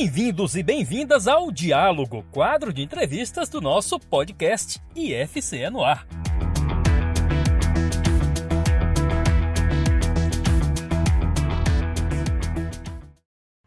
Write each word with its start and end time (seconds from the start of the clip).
Bem-vindos 0.00 0.54
e 0.54 0.62
bem-vindas 0.62 1.26
ao 1.26 1.50
Diálogo, 1.50 2.24
quadro 2.30 2.72
de 2.72 2.82
entrevistas 2.82 3.48
do 3.48 3.60
nosso 3.60 3.98
podcast 3.98 4.80
IFCE 4.94 5.68
no 5.70 5.82
Ar. 5.82 6.06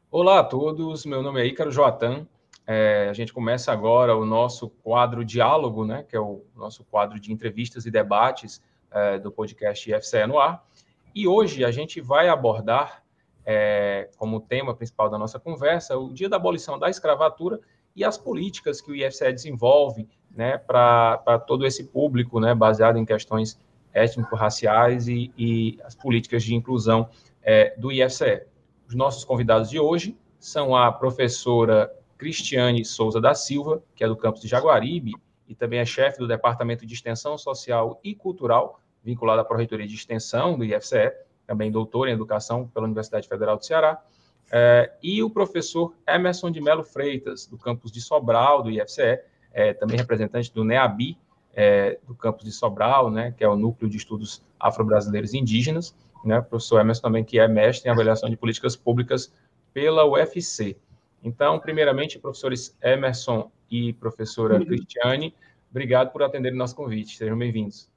Olá 0.09 0.39
a 0.39 0.43
todos, 0.45 1.05
meu 1.05 1.21
nome 1.21 1.41
é 1.41 1.45
Ícaro 1.45 1.69
Joatan. 1.69 2.25
É, 2.65 3.09
a 3.09 3.13
gente 3.13 3.33
começa 3.33 3.73
agora 3.73 4.15
o 4.15 4.25
nosso 4.25 4.69
quadro 4.69 5.25
Diálogo, 5.25 5.85
né, 5.85 6.05
que 6.07 6.15
é 6.15 6.19
o 6.21 6.45
nosso 6.55 6.85
quadro 6.85 7.19
de 7.19 7.33
entrevistas 7.33 7.85
e 7.85 7.91
debates 7.91 8.63
é, 8.89 9.19
do 9.19 9.33
podcast 9.33 9.91
IFCE 9.91 10.25
no 10.27 10.39
Ar. 10.39 10.65
E 11.13 11.27
hoje 11.27 11.65
a 11.65 11.71
gente 11.71 11.99
vai 11.99 12.29
abordar, 12.29 13.00
é, 13.45 14.09
como 14.17 14.39
tema 14.39 14.75
principal 14.75 15.09
da 15.09 15.17
nossa 15.17 15.39
conversa, 15.39 15.97
o 15.97 16.13
dia 16.13 16.29
da 16.29 16.35
abolição 16.35 16.77
da 16.77 16.89
escravatura 16.89 17.59
e 17.95 18.03
as 18.03 18.17
políticas 18.17 18.81
que 18.81 18.91
o 18.91 18.95
IFCE 18.95 19.31
desenvolve 19.31 20.07
né, 20.29 20.57
para 20.57 21.39
todo 21.45 21.65
esse 21.65 21.85
público, 21.85 22.39
né, 22.39 22.55
baseado 22.55 22.97
em 22.97 23.05
questões 23.05 23.59
étnico-raciais 23.93 25.07
e, 25.07 25.31
e, 25.37 25.77
as 25.83 25.95
políticas 25.95 26.43
de 26.43 26.55
inclusão 26.55 27.09
é, 27.41 27.75
do 27.77 27.91
IFCE. 27.91 28.43
Os 28.87 28.95
nossos 28.95 29.25
convidados 29.25 29.69
de 29.69 29.79
hoje 29.79 30.17
são 30.39 30.75
a 30.75 30.91
professora 30.91 31.91
Cristiane 32.17 32.85
Souza 32.85 33.19
da 33.19 33.33
Silva, 33.33 33.83
que 33.95 34.03
é 34.03 34.07
do 34.07 34.15
campus 34.15 34.41
de 34.41 34.47
Jaguaribe 34.47 35.13
e 35.47 35.55
também 35.55 35.79
é 35.79 35.85
chefe 35.85 36.19
do 36.19 36.27
Departamento 36.27 36.85
de 36.85 36.93
Extensão 36.93 37.37
Social 37.37 37.99
e 38.03 38.15
Cultural, 38.15 38.79
vinculado 39.03 39.41
à 39.41 39.43
Proreitoria 39.43 39.87
de 39.87 39.95
Extensão 39.95 40.57
do 40.57 40.63
IFCE, 40.63 41.11
também 41.51 41.69
doutor 41.69 42.07
em 42.07 42.13
Educação 42.13 42.65
pela 42.65 42.85
Universidade 42.85 43.27
Federal 43.27 43.57
do 43.57 43.65
Ceará, 43.65 44.01
é, 44.49 44.89
e 45.03 45.21
o 45.21 45.29
professor 45.29 45.93
Emerson 46.07 46.49
de 46.49 46.61
Melo 46.61 46.81
Freitas, 46.81 47.45
do 47.45 47.57
campus 47.57 47.91
de 47.91 47.99
Sobral, 47.99 48.63
do 48.63 48.71
IFCE, 48.71 49.19
é, 49.51 49.73
também 49.73 49.97
representante 49.97 50.53
do 50.53 50.63
NEABI, 50.63 51.17
é, 51.53 51.99
do 52.07 52.15
campus 52.15 52.45
de 52.45 52.53
Sobral, 52.53 53.11
né, 53.11 53.33
que 53.35 53.43
é 53.43 53.49
o 53.49 53.57
Núcleo 53.57 53.89
de 53.89 53.97
Estudos 53.97 54.41
Afro-Brasileiros 54.57 55.33
Indígenas, 55.33 55.93
né, 56.23 56.39
o 56.39 56.43
professor 56.43 56.79
Emerson 56.79 57.01
também, 57.01 57.23
que 57.25 57.37
é 57.37 57.49
mestre 57.49 57.89
em 57.89 57.91
avaliação 57.91 58.29
de 58.29 58.37
políticas 58.37 58.77
públicas 58.77 59.33
pela 59.73 60.05
UFC. 60.05 60.77
Então, 61.21 61.59
primeiramente, 61.59 62.17
professores 62.17 62.77
Emerson 62.81 63.51
e 63.69 63.91
professora 63.91 64.57
uhum. 64.57 64.65
Cristiane, 64.65 65.35
obrigado 65.69 66.13
por 66.13 66.23
atenderem 66.23 66.57
nosso 66.57 66.77
convite. 66.77 67.17
Sejam 67.17 67.37
bem-vindos. 67.37 67.89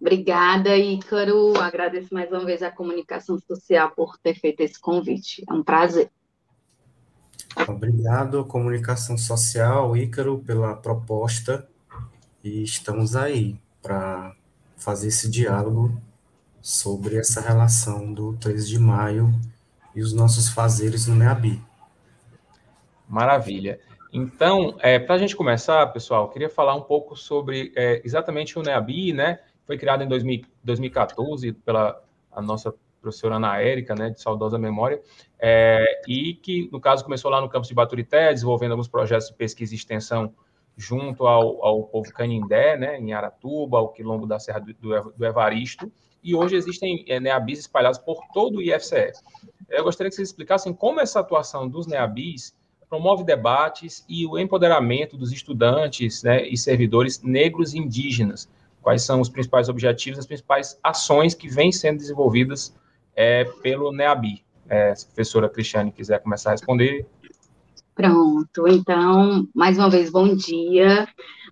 Obrigada, 0.00 0.76
Ícaro. 0.76 1.58
Agradeço 1.58 2.14
mais 2.14 2.30
uma 2.30 2.44
vez 2.44 2.62
à 2.62 2.70
comunicação 2.70 3.38
social 3.38 3.90
por 3.90 4.16
ter 4.18 4.34
feito 4.34 4.60
esse 4.60 4.78
convite. 4.80 5.44
É 5.48 5.52
um 5.52 5.62
prazer. 5.62 6.10
Obrigado, 7.66 8.44
comunicação 8.44 9.18
social, 9.18 9.96
Ícaro, 9.96 10.38
pela 10.38 10.76
proposta. 10.76 11.68
E 12.42 12.62
estamos 12.62 13.16
aí 13.16 13.60
para 13.82 14.34
fazer 14.76 15.08
esse 15.08 15.28
diálogo 15.28 16.00
sobre 16.60 17.16
essa 17.16 17.40
relação 17.40 18.12
do 18.12 18.36
3 18.36 18.68
de 18.68 18.78
maio 18.78 19.32
e 19.94 20.02
os 20.02 20.12
nossos 20.12 20.48
fazeres 20.48 21.06
no 21.06 21.16
NEABI. 21.16 21.60
Maravilha. 23.08 23.80
Então, 24.12 24.76
é, 24.80 24.98
para 24.98 25.16
a 25.16 25.18
gente 25.18 25.34
começar, 25.34 25.86
pessoal, 25.88 26.30
queria 26.30 26.48
falar 26.48 26.74
um 26.74 26.82
pouco 26.82 27.16
sobre 27.16 27.72
é, 27.76 28.00
exatamente 28.04 28.58
o 28.58 28.62
NEABI, 28.62 29.12
né? 29.12 29.40
Foi 29.68 29.76
criado 29.76 30.02
em 30.02 30.08
2000, 30.08 30.46
2014 30.64 31.52
pela 31.52 32.02
a 32.32 32.40
nossa 32.40 32.74
professora 33.02 33.36
Ana 33.36 33.60
Érica, 33.60 33.94
né, 33.94 34.08
de 34.08 34.18
saudosa 34.18 34.58
memória, 34.58 34.98
é, 35.38 36.00
e 36.08 36.32
que, 36.34 36.70
no 36.72 36.80
caso, 36.80 37.04
começou 37.04 37.30
lá 37.30 37.38
no 37.38 37.50
campus 37.50 37.68
de 37.68 37.74
Baturité, 37.74 38.32
desenvolvendo 38.32 38.70
alguns 38.70 38.88
projetos 38.88 39.28
de 39.28 39.34
pesquisa 39.34 39.74
e 39.74 39.76
extensão 39.76 40.32
junto 40.74 41.26
ao, 41.26 41.62
ao 41.62 41.82
povo 41.84 42.10
canindé, 42.14 42.78
né, 42.78 42.98
em 42.98 43.12
Aratuba, 43.12 43.76
ao 43.76 43.90
quilombo 43.90 44.26
da 44.26 44.38
Serra 44.38 44.60
do, 44.60 45.12
do 45.14 45.26
Evaristo, 45.26 45.92
e 46.24 46.34
hoje 46.34 46.56
existem 46.56 47.04
é, 47.06 47.20
NEABIs 47.20 47.60
espalhados 47.60 47.98
por 47.98 48.22
todo 48.32 48.56
o 48.56 48.62
IFCE. 48.62 49.12
Eu 49.68 49.84
gostaria 49.84 50.08
que 50.08 50.16
vocês 50.16 50.30
explicassem 50.30 50.72
como 50.72 50.98
essa 50.98 51.20
atuação 51.20 51.68
dos 51.68 51.86
NEABIs 51.86 52.56
promove 52.88 53.22
debates 53.22 54.02
e 54.08 54.26
o 54.26 54.38
empoderamento 54.38 55.14
dos 55.14 55.30
estudantes 55.30 56.22
né, 56.22 56.48
e 56.48 56.56
servidores 56.56 57.22
negros 57.22 57.74
e 57.74 57.78
indígenas. 57.78 58.48
Quais 58.82 59.02
são 59.02 59.20
os 59.20 59.28
principais 59.28 59.68
objetivos, 59.68 60.18
as 60.18 60.26
principais 60.26 60.78
ações 60.82 61.34
que 61.34 61.48
vêm 61.48 61.70
sendo 61.72 61.98
desenvolvidas 61.98 62.74
é, 63.14 63.44
pelo 63.62 63.92
NEABI? 63.92 64.44
É, 64.68 64.94
se 64.94 65.04
a 65.04 65.08
professora 65.08 65.48
Cristiane 65.48 65.90
quiser 65.90 66.22
começar 66.22 66.50
a 66.50 66.52
responder. 66.52 67.06
Pronto, 67.94 68.68
então, 68.68 69.48
mais 69.54 69.76
uma 69.76 69.90
vez, 69.90 70.10
bom 70.10 70.34
dia. 70.34 71.08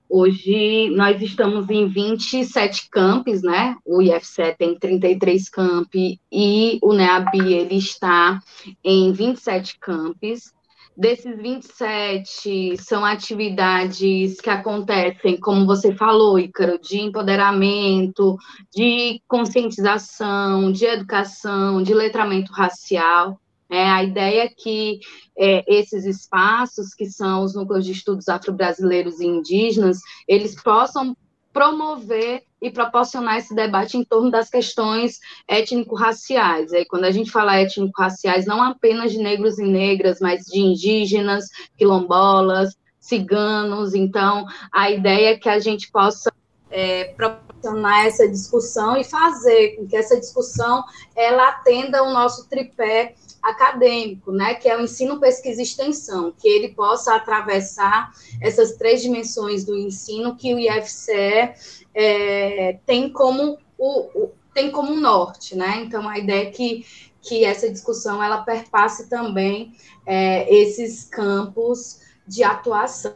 Hoje 0.09 0.91
nós 0.91 1.20
estamos 1.20 1.69
em 1.69 1.88
27 1.88 2.88
campos, 2.91 3.43
né? 3.43 3.76
O 3.84 4.00
IFCE 4.00 4.54
tem 4.56 4.78
33 4.78 5.48
campi 5.48 6.20
e 6.31 6.78
o 6.81 6.94
NEABI 6.94 7.53
ele 7.53 7.76
está 7.76 8.41
em 8.84 9.12
27 9.12 9.76
campos. 9.81 10.53
Desses 10.96 11.36
27 11.36 12.78
são 12.78 13.04
atividades 13.04 14.40
que 14.40 14.48
acontecem, 14.48 15.38
como 15.38 15.66
você 15.66 15.94
falou, 15.94 16.38
Ícaro, 16.38 16.78
de 16.78 16.98
empoderamento, 16.98 18.34
de 18.74 19.20
conscientização, 19.28 20.72
de 20.72 20.86
educação, 20.86 21.82
de 21.82 21.92
letramento 21.92 22.50
racial. 22.50 23.38
É, 23.68 23.84
a 23.84 24.02
ideia 24.02 24.44
é 24.44 24.48
que 24.48 25.00
é, 25.36 25.64
esses 25.66 26.06
espaços, 26.06 26.94
que 26.94 27.04
são 27.04 27.42
os 27.42 27.54
núcleos 27.54 27.84
de 27.84 27.92
estudos 27.92 28.26
afro-brasileiros 28.26 29.20
e 29.20 29.26
indígenas, 29.26 29.98
eles 30.26 30.54
possam 30.62 31.14
promover 31.52 32.42
e 32.66 32.72
proporcionar 32.72 33.38
esse 33.38 33.54
debate 33.54 33.97
em 33.97 34.04
torno 34.04 34.31
das 34.31 34.50
questões 34.50 35.19
étnico-raciais. 35.49 36.72
Aí, 36.72 36.84
quando 36.84 37.04
a 37.04 37.10
gente 37.10 37.31
fala 37.31 37.56
étnico-raciais, 37.56 38.47
não 38.47 38.62
apenas 38.62 39.12
de 39.12 39.19
negros 39.19 39.59
e 39.59 39.65
negras, 39.65 40.19
mas 40.21 40.44
de 40.47 40.59
indígenas, 40.59 41.47
quilombolas, 41.76 42.76
ciganos. 42.99 43.94
Então, 43.94 44.47
a 44.72 44.91
ideia 44.91 45.31
é 45.31 45.37
que 45.37 45.49
a 45.49 45.59
gente 45.59 45.91
possa 45.91 46.32
é, 46.71 47.05
proporcionar 47.16 48.06
essa 48.06 48.28
discussão 48.28 48.97
e 48.97 49.05
fazer 49.05 49.76
com 49.76 49.87
que 49.87 49.97
essa 49.97 50.19
discussão 50.19 50.82
ela 51.15 51.49
atenda 51.49 52.03
o 52.03 52.12
nosso 52.12 52.49
tripé 52.49 53.15
acadêmico, 53.50 54.32
né, 54.32 54.54
que 54.54 54.68
é 54.68 54.76
o 54.76 54.80
ensino, 54.80 55.20
pesquisa 55.20 55.60
e 55.60 55.64
extensão, 55.64 56.32
que 56.32 56.48
ele 56.48 56.68
possa 56.68 57.14
atravessar 57.14 58.12
essas 58.40 58.76
três 58.76 59.02
dimensões 59.02 59.64
do 59.64 59.76
ensino 59.76 60.36
que 60.36 60.54
o 60.54 60.58
IFCE 60.58 61.52
é, 61.94 62.78
tem 62.84 63.10
como 63.10 63.58
o, 63.78 64.00
o, 64.18 64.30
tem 64.54 64.70
como 64.70 64.94
norte, 64.94 65.54
né? 65.54 65.82
Então 65.84 66.08
a 66.08 66.18
ideia 66.18 66.48
é 66.48 66.50
que 66.50 66.84
que 67.26 67.44
essa 67.44 67.68
discussão 67.68 68.22
ela 68.22 68.42
perpasse 68.42 69.08
também 69.08 69.72
é, 70.06 70.52
esses 70.54 71.04
campos 71.04 72.00
de 72.26 72.44
atuação. 72.44 73.14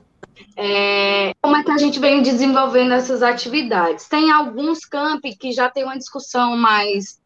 É, 0.56 1.32
como 1.40 1.56
é 1.56 1.62
que 1.62 1.70
a 1.70 1.78
gente 1.78 2.00
vem 2.00 2.22
desenvolvendo 2.22 2.92
essas 2.92 3.22
atividades? 3.22 4.08
Tem 4.08 4.30
alguns 4.30 4.84
campi 4.84 5.36
que 5.36 5.52
já 5.52 5.70
tem 5.70 5.84
uma 5.84 5.96
discussão 5.96 6.56
mais 6.56 7.19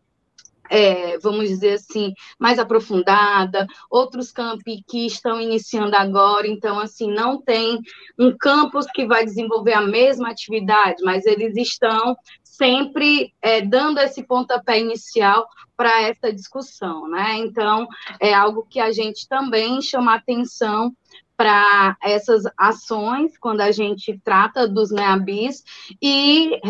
é, 0.71 1.19
vamos 1.19 1.49
dizer 1.49 1.75
assim, 1.75 2.13
mais 2.39 2.59
aprofundada, 2.59 3.67
outros 3.91 4.33
campi 4.33 4.83
que 4.87 5.07
estão 5.07 5.41
iniciando 5.41 5.95
agora, 5.97 6.47
então, 6.47 6.79
assim, 6.79 7.13
não 7.13 7.41
tem 7.41 7.79
um 8.19 8.37
campus 8.37 8.87
que 8.93 9.07
vai 9.07 9.25
desenvolver 9.25 9.75
a 9.75 9.83
mesma 9.83 10.31
atividade, 10.31 11.03
mas 11.03 11.27
eles 11.27 11.57
estão 11.57 12.17
sempre 12.43 13.35
é, 13.43 13.61
dando 13.61 13.99
esse 13.99 14.23
pontapé 14.23 14.79
inicial 14.81 15.47
para 15.77 16.03
essa 16.03 16.33
discussão, 16.33 17.09
né? 17.09 17.37
Então, 17.39 17.87
é 18.21 18.33
algo 18.33 18.65
que 18.69 18.78
a 18.78 18.93
gente 18.93 19.28
também 19.28 19.83
chama 19.83 20.15
atenção 20.15 20.95
para 21.37 21.97
essas 22.01 22.45
ações, 22.57 23.37
quando 23.39 23.60
a 23.60 23.72
gente 23.72 24.21
trata 24.22 24.69
dos 24.69 24.93
NEABIs, 24.93 25.65
e 26.01 26.60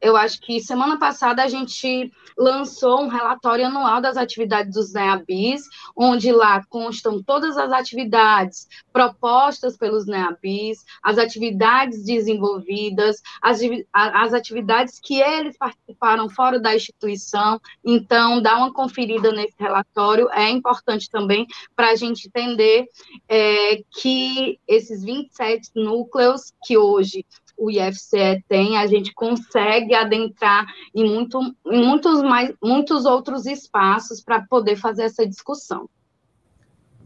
eu 0.00 0.16
acho 0.16 0.40
que 0.40 0.60
semana 0.60 0.98
passada 0.98 1.42
a 1.42 1.48
gente 1.48 2.12
lançou 2.36 3.02
um 3.02 3.08
relatório 3.08 3.66
anual 3.66 4.00
das 4.00 4.16
atividades 4.16 4.72
dos 4.72 4.92
NEABIs, 4.92 5.62
onde 5.96 6.30
lá 6.30 6.64
constam 6.68 7.22
todas 7.22 7.56
as 7.56 7.72
atividades 7.72 8.68
propostas 8.92 9.76
pelos 9.76 10.06
NEABIs, 10.06 10.84
as 11.02 11.18
atividades 11.18 12.04
desenvolvidas, 12.04 13.20
as, 13.42 13.60
as 13.92 14.32
atividades 14.32 15.00
que 15.00 15.20
eles 15.20 15.56
participaram 15.58 16.28
fora 16.28 16.60
da 16.60 16.74
instituição. 16.76 17.60
Então, 17.84 18.40
dá 18.40 18.56
uma 18.56 18.72
conferida 18.72 19.32
nesse 19.32 19.56
relatório, 19.58 20.28
é 20.32 20.48
importante 20.48 21.10
também 21.10 21.46
para 21.74 21.90
a 21.90 21.96
gente 21.96 22.28
entender 22.28 22.86
é, 23.28 23.82
que 23.90 24.60
esses 24.66 25.02
27 25.02 25.70
núcleos 25.74 26.52
que 26.64 26.78
hoje 26.78 27.24
o 27.58 27.70
IFCE 27.70 28.42
tem, 28.48 28.78
a 28.78 28.86
gente 28.86 29.12
consegue 29.12 29.94
adentrar 29.94 30.66
em, 30.94 31.04
muito, 31.04 31.40
em 31.66 31.84
muitos, 31.84 32.22
mais, 32.22 32.54
muitos 32.62 33.04
outros 33.04 33.44
espaços 33.46 34.22
para 34.22 34.40
poder 34.42 34.76
fazer 34.76 35.02
essa 35.02 35.26
discussão. 35.26 35.90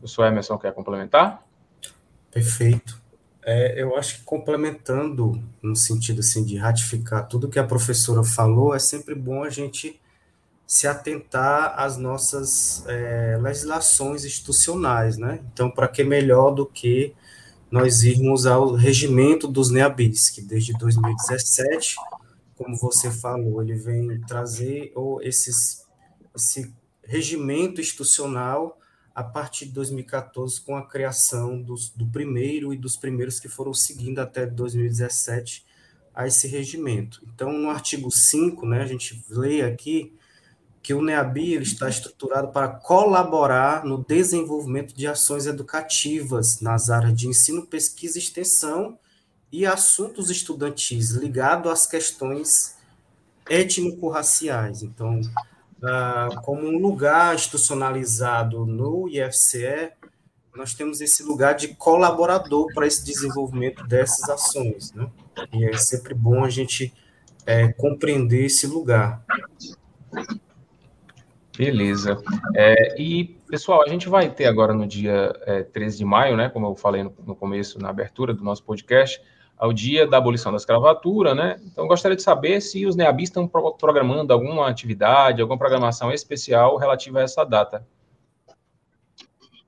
O 0.02 0.06
senhor 0.06 0.28
Emerson 0.28 0.58
quer 0.58 0.74
complementar? 0.74 1.42
Perfeito. 2.30 3.00
É, 3.44 3.80
eu 3.80 3.96
acho 3.96 4.18
que 4.18 4.24
complementando, 4.24 5.42
no 5.62 5.74
sentido 5.74 6.20
assim, 6.20 6.44
de 6.44 6.56
ratificar 6.56 7.26
tudo 7.26 7.48
que 7.48 7.58
a 7.58 7.64
professora 7.64 8.22
falou, 8.22 8.74
é 8.74 8.78
sempre 8.78 9.14
bom 9.14 9.42
a 9.42 9.50
gente 9.50 10.00
se 10.66 10.86
atentar 10.86 11.74
às 11.76 11.96
nossas 11.96 12.84
é, 12.86 13.38
legislações 13.40 14.24
institucionais, 14.24 15.18
né? 15.18 15.40
Então, 15.52 15.70
para 15.70 15.88
que 15.88 16.04
melhor 16.04 16.52
do 16.52 16.64
que 16.64 17.14
nós 17.72 18.02
irmos 18.02 18.44
ao 18.44 18.74
regimento 18.74 19.48
dos 19.48 19.70
NEABIS, 19.70 20.28
que 20.28 20.42
desde 20.42 20.74
2017, 20.74 21.96
como 22.54 22.76
você 22.76 23.10
falou, 23.10 23.62
ele 23.62 23.74
vem 23.74 24.20
trazer 24.20 24.92
ou 24.94 25.22
esses, 25.22 25.86
esse 26.36 26.70
regimento 27.02 27.80
institucional 27.80 28.78
a 29.14 29.24
partir 29.24 29.64
de 29.64 29.72
2014, 29.72 30.60
com 30.60 30.76
a 30.76 30.86
criação 30.86 31.62
dos, 31.62 31.88
do 31.88 32.06
primeiro 32.06 32.74
e 32.74 32.76
dos 32.76 32.94
primeiros 32.94 33.40
que 33.40 33.48
foram 33.48 33.72
seguindo 33.72 34.18
até 34.18 34.44
2017 34.44 35.64
a 36.14 36.26
esse 36.26 36.46
regimento. 36.46 37.22
Então, 37.34 37.54
no 37.54 37.70
artigo 37.70 38.10
5, 38.10 38.66
né, 38.66 38.82
a 38.82 38.86
gente 38.86 39.24
lê 39.30 39.62
aqui 39.62 40.12
que 40.82 40.92
o 40.92 41.00
NEABI 41.00 41.62
está 41.62 41.88
estruturado 41.88 42.48
para 42.48 42.68
colaborar 42.68 43.84
no 43.84 44.04
desenvolvimento 44.04 44.94
de 44.94 45.06
ações 45.06 45.46
educativas 45.46 46.60
nas 46.60 46.90
áreas 46.90 47.14
de 47.14 47.28
ensino, 47.28 47.64
pesquisa 47.64 48.18
e 48.18 48.22
extensão 48.22 48.98
e 49.52 49.64
assuntos 49.64 50.28
estudantis 50.28 51.10
ligados 51.10 51.70
às 51.70 51.86
questões 51.86 52.76
étnico-raciais. 53.48 54.82
Então, 54.82 55.20
uh, 55.20 56.40
como 56.42 56.66
um 56.66 56.78
lugar 56.78 57.34
institucionalizado 57.34 58.66
no 58.66 59.08
IFCE, 59.08 59.92
nós 60.54 60.74
temos 60.74 61.00
esse 61.00 61.22
lugar 61.22 61.54
de 61.54 61.68
colaborador 61.68 62.66
para 62.74 62.86
esse 62.86 63.04
desenvolvimento 63.04 63.86
dessas 63.86 64.28
ações. 64.28 64.92
Né? 64.92 65.08
E 65.52 65.64
é 65.64 65.78
sempre 65.78 66.12
bom 66.12 66.44
a 66.44 66.50
gente 66.50 66.92
é, 67.46 67.72
compreender 67.72 68.46
esse 68.46 68.66
lugar. 68.66 69.24
Beleza. 71.56 72.22
É, 72.54 73.00
e, 73.00 73.24
pessoal, 73.48 73.82
a 73.82 73.88
gente 73.88 74.08
vai 74.08 74.30
ter 74.30 74.46
agora 74.46 74.72
no 74.72 74.86
dia 74.86 75.34
é, 75.42 75.62
13 75.62 75.98
de 75.98 76.04
maio, 76.04 76.36
né, 76.36 76.48
como 76.48 76.66
eu 76.66 76.74
falei 76.74 77.02
no, 77.02 77.14
no, 77.26 77.36
começo, 77.36 77.78
na 77.78 77.90
abertura 77.90 78.32
do 78.32 78.42
nosso 78.42 78.64
podcast, 78.64 79.20
ao 79.56 79.72
dia 79.72 80.06
da 80.06 80.16
abolição 80.16 80.50
da 80.50 80.56
escravatura, 80.56 81.34
né? 81.34 81.60
Então, 81.64 81.86
gostaria 81.86 82.16
de 82.16 82.22
saber 82.22 82.60
se 82.60 82.84
os 82.86 82.96
NEABIs 82.96 83.28
estão 83.28 83.46
pro, 83.46 83.74
programando 83.74 84.32
alguma 84.32 84.68
atividade, 84.68 85.40
alguma 85.40 85.58
programação 85.58 86.10
especial 86.10 86.76
relativa 86.78 87.20
a 87.20 87.22
essa 87.22 87.44
data. 87.44 87.86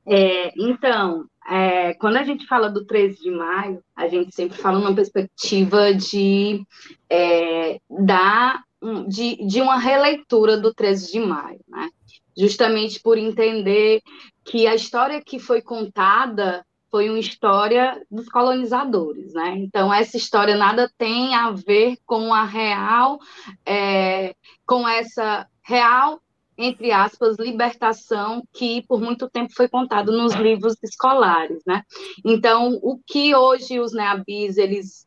É, 0.07 0.53
então, 0.59 1.27
é, 1.49 1.95
quando 1.95 2.17
a 2.17 2.25
gente 2.25 2.47
fala 2.47 2.69
do 2.69 2.85
13 2.85 3.23
de 3.23 3.31
maio, 3.31 3.81
a 3.95 4.09
gente 4.09 4.35
sempre 4.35 4.57
fala 4.57 4.79
numa 4.79 4.95
perspectiva 4.95 5.95
de 5.95 6.65
é, 7.09 7.79
dar 7.89 8.65
de, 9.09 9.47
de 9.47 9.61
uma 9.61 9.79
releitura 9.79 10.57
do 10.57 10.73
13 10.73 11.13
de 11.13 11.21
maio, 11.21 11.61
né? 11.69 11.89
justamente 12.37 13.01
por 13.01 13.17
entender 13.17 14.03
que 14.45 14.67
a 14.67 14.75
história 14.75 15.23
que 15.23 15.39
foi 15.39 15.63
contada 15.63 16.65
foi 16.91 17.09
uma 17.09 17.19
história 17.19 18.01
dos 18.11 18.29
colonizadores, 18.29 19.33
né? 19.33 19.57
Então 19.59 19.93
essa 19.93 20.17
história 20.17 20.57
nada 20.57 20.91
tem 20.97 21.35
a 21.35 21.51
ver 21.51 21.97
com 22.07 22.33
a 22.33 22.45
real, 22.45 23.19
é, 23.67 24.35
com 24.67 24.87
essa 24.87 25.49
real 25.63 26.21
entre 26.57 26.93
aspas 26.93 27.37
libertação 27.37 28.47
que 28.53 28.83
por 28.87 29.01
muito 29.01 29.29
tempo 29.29 29.53
foi 29.57 29.69
contado 29.69 30.13
nos 30.13 30.35
livros 30.35 30.77
escolares, 30.85 31.63
né? 31.67 31.83
Então 32.25 32.79
o 32.81 32.97
que 33.05 33.35
hoje 33.35 33.81
os 33.81 33.93
neabis 33.93 34.57
eles 34.57 35.04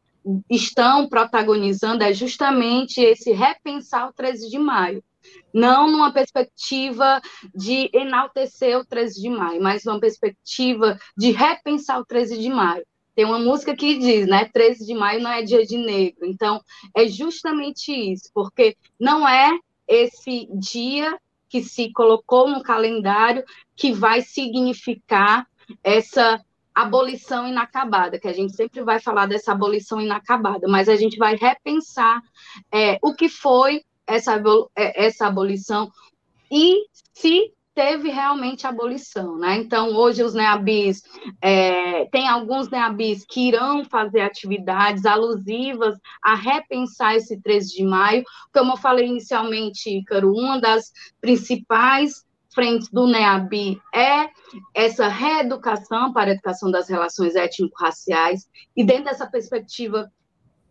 estão 0.50 1.08
protagonizando 1.08 2.04
é 2.04 2.14
justamente 2.14 3.02
esse 3.02 3.32
repensar 3.32 4.10
o 4.10 4.14
13 4.14 4.50
de 4.50 4.60
maio. 4.60 5.04
Não 5.54 5.92
numa 5.92 6.12
perspectiva 6.14 7.22
de 7.54 7.90
enaltecer 7.94 8.78
o 8.78 8.86
13 8.86 9.22
de 9.22 9.30
maio, 9.30 9.62
mas 9.62 9.84
numa 9.84 10.00
perspectiva 10.00 10.98
de 11.18 11.32
repensar 11.32 12.00
o 12.00 12.06
13 12.06 12.38
de 12.38 12.50
maio. 12.50 12.86
Tem 13.16 13.26
uma 13.26 13.40
música 13.40 13.76
que 13.76 13.98
diz, 13.98 14.28
né? 14.28 14.46
13 14.46 14.86
de 14.86 14.94
maio 14.94 15.22
não 15.22 15.32
é 15.32 15.42
dia 15.42 15.66
de 15.66 15.78
negro. 15.78 16.26
Então, 16.26 16.62
é 16.96 17.08
justamente 17.08 17.92
isso, 17.92 18.30
porque 18.34 18.78
não 19.00 19.28
é 19.28 19.58
esse 19.88 20.48
dia 20.54 21.18
que 21.50 21.64
se 21.64 21.92
colocou 21.92 22.48
no 22.48 22.62
calendário 22.62 23.44
que 23.76 23.92
vai 23.92 24.22
significar 24.22 25.48
essa 25.84 26.40
abolição 26.78 27.48
inacabada, 27.48 28.20
que 28.20 28.28
a 28.28 28.34
gente 28.34 28.56
sempre 28.56 28.84
vai 28.84 29.00
falar 29.00 29.26
dessa 29.26 29.52
abolição 29.52 30.00
inacabada, 30.00 30.68
mas 30.68 30.88
a 30.88 30.96
gente 30.96 31.18
vai 31.18 31.36
repensar 31.36 32.22
é, 32.72 33.00
o 33.02 33.16
que 33.16 33.28
foi 33.28 33.82
essa, 34.06 34.40
é, 34.76 35.06
essa 35.06 35.26
abolição 35.26 35.92
e 36.52 36.86
se 37.14 37.52
teve 37.74 38.10
realmente 38.10 38.66
abolição, 38.66 39.38
né? 39.38 39.58
Então, 39.58 39.96
hoje 39.96 40.24
os 40.24 40.34
NEABIs, 40.34 41.02
é, 41.42 42.06
tem 42.06 42.28
alguns 42.28 42.70
NEABIs 42.70 43.26
que 43.28 43.48
irão 43.48 43.84
fazer 43.84 44.22
atividades 44.22 45.06
alusivas 45.06 45.96
a 46.24 46.36
repensar 46.36 47.16
esse 47.16 47.40
13 47.42 47.76
de 47.76 47.84
maio, 47.84 48.24
como 48.54 48.74
eu 48.74 48.78
falei 48.78 49.08
inicialmente, 49.08 49.90
Ícaro, 49.90 50.32
uma 50.32 50.60
das 50.60 50.92
principais 51.22 52.27
frentes 52.58 52.90
do 52.90 53.06
NEABI 53.06 53.80
é 53.94 54.30
essa 54.74 55.08
reeducação 55.08 56.12
para 56.12 56.32
a 56.32 56.34
educação 56.34 56.72
das 56.72 56.90
relações 56.90 57.36
étnico-raciais, 57.36 58.50
e 58.76 58.84
dentro 58.84 59.04
dessa 59.04 59.28
perspectiva 59.28 60.12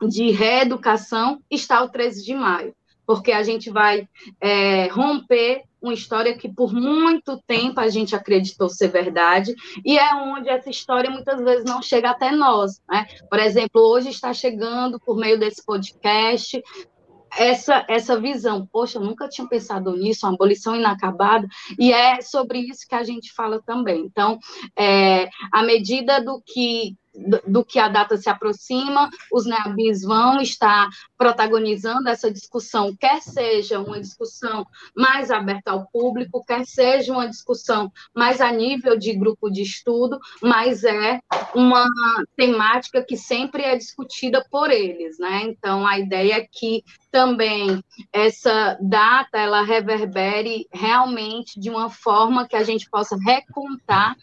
de 0.08 0.32
reeducação 0.32 1.40
está 1.48 1.80
o 1.84 1.88
13 1.88 2.24
de 2.24 2.34
maio, 2.34 2.74
porque 3.06 3.30
a 3.30 3.44
gente 3.44 3.70
vai 3.70 4.08
é, 4.40 4.88
romper 4.88 5.62
uma 5.80 5.94
história 5.94 6.36
que 6.36 6.48
por 6.48 6.72
muito 6.72 7.40
tempo 7.46 7.78
a 7.78 7.88
gente 7.88 8.16
acreditou 8.16 8.68
ser 8.68 8.88
verdade, 8.88 9.54
e 9.84 9.96
é 9.96 10.12
onde 10.16 10.48
essa 10.48 10.68
história 10.68 11.08
muitas 11.08 11.40
vezes 11.40 11.64
não 11.64 11.80
chega 11.80 12.10
até 12.10 12.32
nós. 12.32 12.82
Né? 12.90 13.06
Por 13.30 13.38
exemplo, 13.38 13.80
hoje 13.80 14.08
está 14.08 14.34
chegando, 14.34 14.98
por 14.98 15.16
meio 15.16 15.38
desse 15.38 15.64
podcast, 15.64 16.60
essa, 17.38 17.84
essa 17.88 18.18
visão. 18.20 18.66
Poxa, 18.70 18.98
nunca 18.98 19.28
tinha 19.28 19.46
pensado 19.46 19.96
nisso, 19.96 20.26
uma 20.26 20.34
abolição 20.34 20.74
inacabada, 20.74 21.46
e 21.78 21.92
é 21.92 22.20
sobre 22.20 22.58
isso 22.58 22.86
que 22.88 22.94
a 22.94 23.04
gente 23.04 23.32
fala 23.32 23.62
também. 23.64 24.00
Então, 24.00 24.38
é, 24.76 25.28
à 25.52 25.62
medida 25.62 26.22
do 26.22 26.42
que 26.44 26.96
do 27.46 27.64
que 27.64 27.78
a 27.78 27.88
data 27.88 28.16
se 28.16 28.28
aproxima, 28.28 29.08
os 29.32 29.46
NEABIs 29.46 30.02
vão 30.02 30.40
estar 30.40 30.88
protagonizando 31.16 32.08
essa 32.08 32.30
discussão, 32.30 32.94
quer 32.94 33.20
seja 33.22 33.80
uma 33.80 34.00
discussão 34.00 34.66
mais 34.94 35.30
aberta 35.30 35.72
ao 35.72 35.86
público, 35.86 36.44
quer 36.44 36.64
seja 36.66 37.12
uma 37.12 37.28
discussão 37.28 37.90
mais 38.14 38.40
a 38.40 38.52
nível 38.52 38.98
de 38.98 39.14
grupo 39.14 39.50
de 39.50 39.62
estudo, 39.62 40.18
mas 40.42 40.84
é 40.84 41.20
uma 41.54 41.86
temática 42.36 43.02
que 43.02 43.16
sempre 43.16 43.62
é 43.62 43.76
discutida 43.76 44.44
por 44.50 44.70
eles, 44.70 45.18
né? 45.18 45.42
Então, 45.44 45.86
a 45.86 45.98
ideia 45.98 46.34
é 46.34 46.46
que 46.50 46.82
também 47.10 47.82
essa 48.12 48.76
data 48.80 49.38
ela 49.38 49.62
reverbere 49.62 50.66
realmente 50.72 51.58
de 51.58 51.70
uma 51.70 51.88
forma 51.88 52.46
que 52.46 52.56
a 52.56 52.62
gente 52.62 52.88
possa 52.90 53.16
recontar 53.16 54.16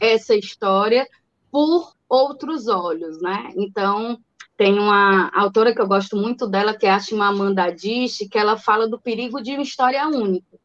essa 0.00 0.34
história 0.34 1.06
por 1.50 1.92
outros 2.10 2.66
olhos, 2.66 3.22
né? 3.22 3.52
Então, 3.56 4.18
tem 4.56 4.78
uma 4.78 5.30
autora 5.32 5.72
que 5.72 5.80
eu 5.80 5.86
gosto 5.86 6.16
muito 6.16 6.46
dela, 6.46 6.76
que 6.76 6.84
é 6.84 6.90
a 6.90 6.98
Chimamanda 6.98 7.62
Adichie, 7.62 8.28
que 8.28 8.36
ela 8.36 8.58
fala 8.58 8.88
do 8.88 9.00
perigo 9.00 9.40
de 9.40 9.52
uma 9.52 9.62
história 9.62 10.06
única. 10.08 10.58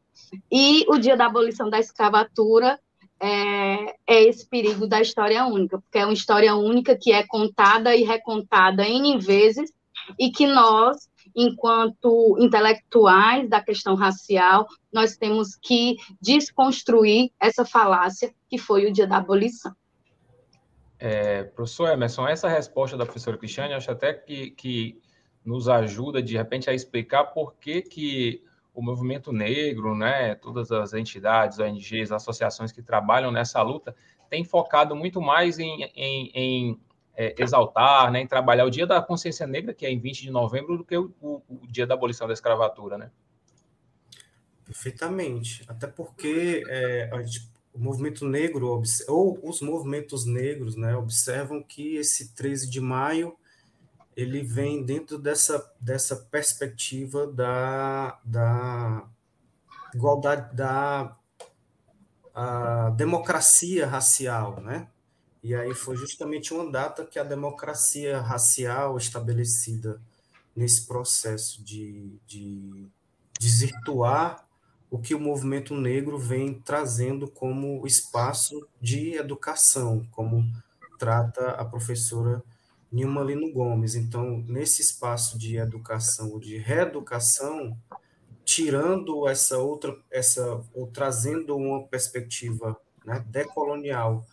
E 0.52 0.84
o 0.88 0.98
dia 0.98 1.16
da 1.16 1.26
abolição 1.26 1.70
da 1.70 1.78
escravatura 1.78 2.78
é, 3.18 3.94
é, 4.06 4.24
esse 4.24 4.46
perigo 4.46 4.86
da 4.86 5.00
história 5.00 5.46
única, 5.46 5.78
porque 5.78 5.98
é 5.98 6.04
uma 6.04 6.12
história 6.12 6.54
única 6.54 6.96
que 6.96 7.12
é 7.12 7.24
contada 7.26 7.94
e 7.94 8.02
recontada 8.02 8.86
N 8.86 9.18
vezes, 9.18 9.72
e 10.18 10.30
que 10.30 10.46
nós, 10.46 11.08
enquanto 11.34 12.36
intelectuais 12.38 13.48
da 13.48 13.62
questão 13.62 13.94
racial, 13.94 14.66
nós 14.92 15.16
temos 15.16 15.56
que 15.56 15.96
desconstruir 16.20 17.30
essa 17.40 17.64
falácia 17.64 18.34
que 18.48 18.58
foi 18.58 18.86
o 18.86 18.92
dia 18.92 19.06
da 19.06 19.16
abolição. 19.16 19.74
É, 20.98 21.44
professor 21.44 21.90
Emerson, 21.90 22.26
essa 22.26 22.48
resposta 22.48 22.96
da 22.96 23.04
professora 23.04 23.36
Cristiane, 23.36 23.74
acho 23.74 23.90
até 23.90 24.14
que, 24.14 24.50
que 24.50 25.00
nos 25.44 25.68
ajuda, 25.68 26.22
de 26.22 26.36
repente, 26.36 26.70
a 26.70 26.74
explicar 26.74 27.24
por 27.26 27.54
que, 27.56 27.82
que 27.82 28.42
o 28.74 28.82
movimento 28.82 29.32
negro, 29.32 29.94
né, 29.94 30.34
todas 30.34 30.70
as 30.72 30.92
entidades, 30.92 31.58
ONGs, 31.58 32.12
associações 32.12 32.72
que 32.72 32.82
trabalham 32.82 33.30
nessa 33.30 33.62
luta, 33.62 33.94
têm 34.28 34.44
focado 34.44 34.94
muito 34.94 35.20
mais 35.20 35.58
em, 35.58 35.84
em, 35.94 36.30
em 36.34 36.80
é, 37.14 37.34
exaltar, 37.38 38.10
né, 38.10 38.20
em 38.20 38.26
trabalhar 38.26 38.64
o 38.64 38.70
Dia 38.70 38.86
da 38.86 39.00
Consciência 39.00 39.46
Negra, 39.46 39.72
que 39.72 39.86
é 39.86 39.90
em 39.90 39.98
20 39.98 40.22
de 40.22 40.30
novembro, 40.30 40.76
do 40.76 40.84
que 40.84 40.96
o, 40.96 41.14
o, 41.20 41.42
o 41.48 41.66
Dia 41.68 41.86
da 41.86 41.94
Abolição 41.94 42.26
da 42.26 42.34
Escravatura, 42.34 42.98
né? 42.98 43.10
Perfeitamente. 44.64 45.64
Até 45.68 45.86
porque 45.86 46.64
é, 46.68 47.08
a 47.12 47.22
gente 47.22 47.48
o 47.76 47.78
movimento 47.78 48.26
negro, 48.26 48.82
ou 49.06 49.38
os 49.42 49.60
movimentos 49.60 50.24
negros, 50.24 50.76
né, 50.76 50.96
observam 50.96 51.62
que 51.62 51.96
esse 51.96 52.34
13 52.34 52.70
de 52.70 52.80
maio 52.80 53.36
ele 54.16 54.42
vem 54.42 54.82
dentro 54.82 55.18
dessa, 55.18 55.70
dessa 55.78 56.16
perspectiva 56.16 57.26
da, 57.26 58.18
da 58.24 59.06
igualdade, 59.94 60.56
da 60.56 61.14
democracia 62.96 63.86
racial, 63.86 64.60
né? 64.60 64.88
E 65.42 65.54
aí 65.54 65.74
foi 65.74 65.96
justamente 65.96 66.52
uma 66.52 66.70
data 66.70 67.04
que 67.04 67.18
a 67.18 67.24
democracia 67.24 68.20
racial 68.20 68.96
estabelecida 68.96 70.00
nesse 70.54 70.86
processo 70.86 71.62
de, 71.62 72.18
de 72.26 72.88
desvirtuar 73.38 74.45
o 74.90 74.98
que 74.98 75.14
o 75.14 75.20
movimento 75.20 75.74
negro 75.74 76.18
vem 76.18 76.54
trazendo 76.54 77.28
como 77.28 77.86
espaço 77.86 78.66
de 78.80 79.14
educação, 79.14 80.06
como 80.12 80.44
trata 80.98 81.50
a 81.50 81.64
professora 81.64 82.42
Nilma 82.90 83.22
Lino 83.22 83.52
Gomes. 83.52 83.94
Então, 83.94 84.44
nesse 84.46 84.82
espaço 84.82 85.38
de 85.38 85.56
educação 85.56 86.30
ou 86.30 86.38
de 86.38 86.56
reeducação, 86.56 87.76
tirando 88.44 89.28
essa 89.28 89.58
outra, 89.58 89.96
essa 90.10 90.62
ou 90.72 90.86
trazendo 90.86 91.56
uma 91.56 91.86
perspectiva 91.86 92.76
né, 93.04 93.24
decolonial 93.28 94.24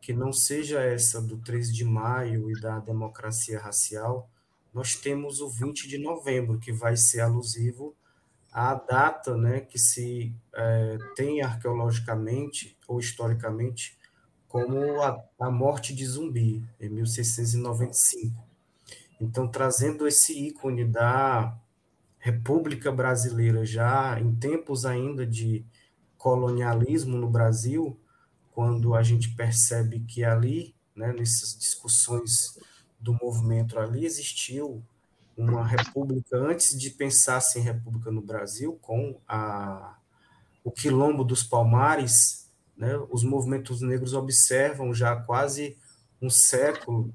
que 0.00 0.12
não 0.12 0.32
seja 0.32 0.82
essa 0.82 1.22
do 1.22 1.36
13 1.38 1.72
de 1.72 1.84
maio 1.84 2.50
e 2.50 2.60
da 2.60 2.80
democracia 2.80 3.60
racial, 3.60 4.28
nós 4.74 4.96
temos 4.96 5.40
o 5.40 5.48
20 5.48 5.86
de 5.86 5.96
novembro, 5.96 6.58
que 6.58 6.72
vai 6.72 6.96
ser 6.96 7.20
alusivo 7.20 7.94
à 8.52 8.74
data 8.74 9.36
né, 9.36 9.60
que 9.60 9.78
se 9.78 10.34
é, 10.54 10.98
tem 11.16 11.40
arqueologicamente 11.42 12.76
ou 12.86 13.00
historicamente 13.00 13.98
como 14.46 15.00
a, 15.00 15.18
a 15.40 15.50
morte 15.50 15.94
de 15.94 16.04
Zumbi, 16.04 16.62
em 16.78 16.88
1695. 16.90 18.46
Então, 19.18 19.48
trazendo 19.48 20.06
esse 20.06 20.48
ícone 20.48 20.84
da 20.84 21.56
República 22.18 22.92
Brasileira, 22.92 23.64
já 23.64 24.20
em 24.20 24.34
tempos 24.34 24.84
ainda 24.84 25.26
de 25.26 25.64
colonialismo 26.18 27.16
no 27.16 27.30
Brasil, 27.30 27.98
quando 28.52 28.94
a 28.94 29.02
gente 29.02 29.34
percebe 29.34 30.00
que 30.00 30.22
ali, 30.22 30.74
né, 30.94 31.12
nessas 31.12 31.56
discussões 31.56 32.58
do 33.00 33.14
movimento, 33.14 33.78
ali 33.78 34.04
existiu 34.04 34.84
uma 35.36 35.66
república 35.66 36.36
antes 36.36 36.78
de 36.78 36.90
pensar-se 36.90 37.58
em 37.58 37.62
república 37.62 38.10
no 38.10 38.20
Brasil, 38.20 38.78
com 38.82 39.20
a, 39.26 39.96
o 40.62 40.70
quilombo 40.70 41.24
dos 41.24 41.42
Palmares, 41.42 42.50
né? 42.76 42.96
Os 43.10 43.22
movimentos 43.22 43.80
negros 43.80 44.14
observam 44.14 44.92
já 44.92 45.16
quase 45.16 45.76
um 46.20 46.30
século 46.30 47.14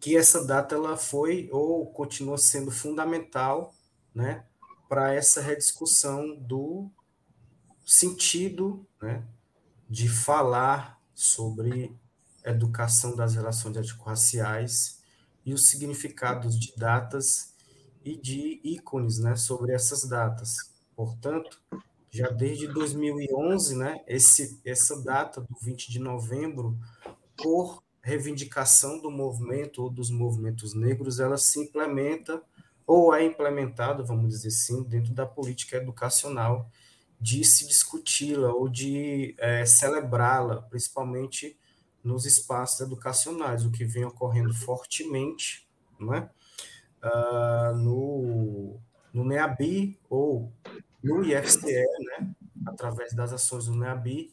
que 0.00 0.16
essa 0.16 0.44
data 0.44 0.74
ela 0.74 0.96
foi 0.96 1.48
ou 1.52 1.86
continua 1.86 2.36
sendo 2.36 2.70
fundamental 2.70 3.74
né, 4.14 4.44
para 4.88 5.14
essa 5.14 5.40
rediscussão 5.40 6.34
do 6.36 6.90
sentido 7.86 8.86
né, 9.00 9.22
de 9.88 10.08
falar 10.08 11.00
sobre 11.14 11.96
educação 12.44 13.14
das 13.14 13.34
relações 13.34 13.76
étnico-raciais 13.76 15.01
e 15.44 15.52
os 15.52 15.68
significados 15.68 16.58
de 16.58 16.72
datas 16.76 17.54
e 18.04 18.16
de 18.16 18.60
ícones 18.64 19.18
né, 19.18 19.36
sobre 19.36 19.72
essas 19.72 20.08
datas. 20.08 20.72
Portanto, 20.94 21.60
já 22.10 22.28
desde 22.28 22.66
2011, 22.68 23.76
né, 23.76 24.02
esse, 24.06 24.60
essa 24.64 25.02
data 25.02 25.40
do 25.40 25.56
20 25.60 25.90
de 25.90 25.98
novembro, 25.98 26.78
por 27.36 27.82
reivindicação 28.02 29.00
do 29.00 29.10
movimento 29.10 29.82
ou 29.82 29.90
dos 29.90 30.10
movimentos 30.10 30.74
negros, 30.74 31.20
ela 31.20 31.36
se 31.36 31.60
implementa 31.60 32.42
ou 32.86 33.14
é 33.14 33.24
implementada, 33.24 34.02
vamos 34.02 34.30
dizer 34.30 34.48
assim, 34.48 34.82
dentro 34.82 35.14
da 35.14 35.24
política 35.24 35.76
educacional, 35.76 36.68
de 37.20 37.44
se 37.44 37.66
discuti-la 37.66 38.52
ou 38.52 38.68
de 38.68 39.36
é, 39.38 39.64
celebrá-la, 39.64 40.60
principalmente 40.62 41.56
nos 42.02 42.26
espaços 42.26 42.80
educacionais, 42.80 43.64
o 43.64 43.70
que 43.70 43.84
vem 43.84 44.04
ocorrendo 44.04 44.54
fortemente 44.54 45.66
não 46.02 46.14
é? 46.14 46.28
Uh, 47.02 47.76
no, 47.76 48.80
no 49.12 49.24
NEABI 49.24 49.98
ou 50.08 50.52
no 51.02 51.24
IFCE, 51.24 51.72
né, 51.72 52.34
através 52.66 53.12
das 53.12 53.32
ações 53.32 53.66
do 53.66 53.74
NEABI, 53.74 54.32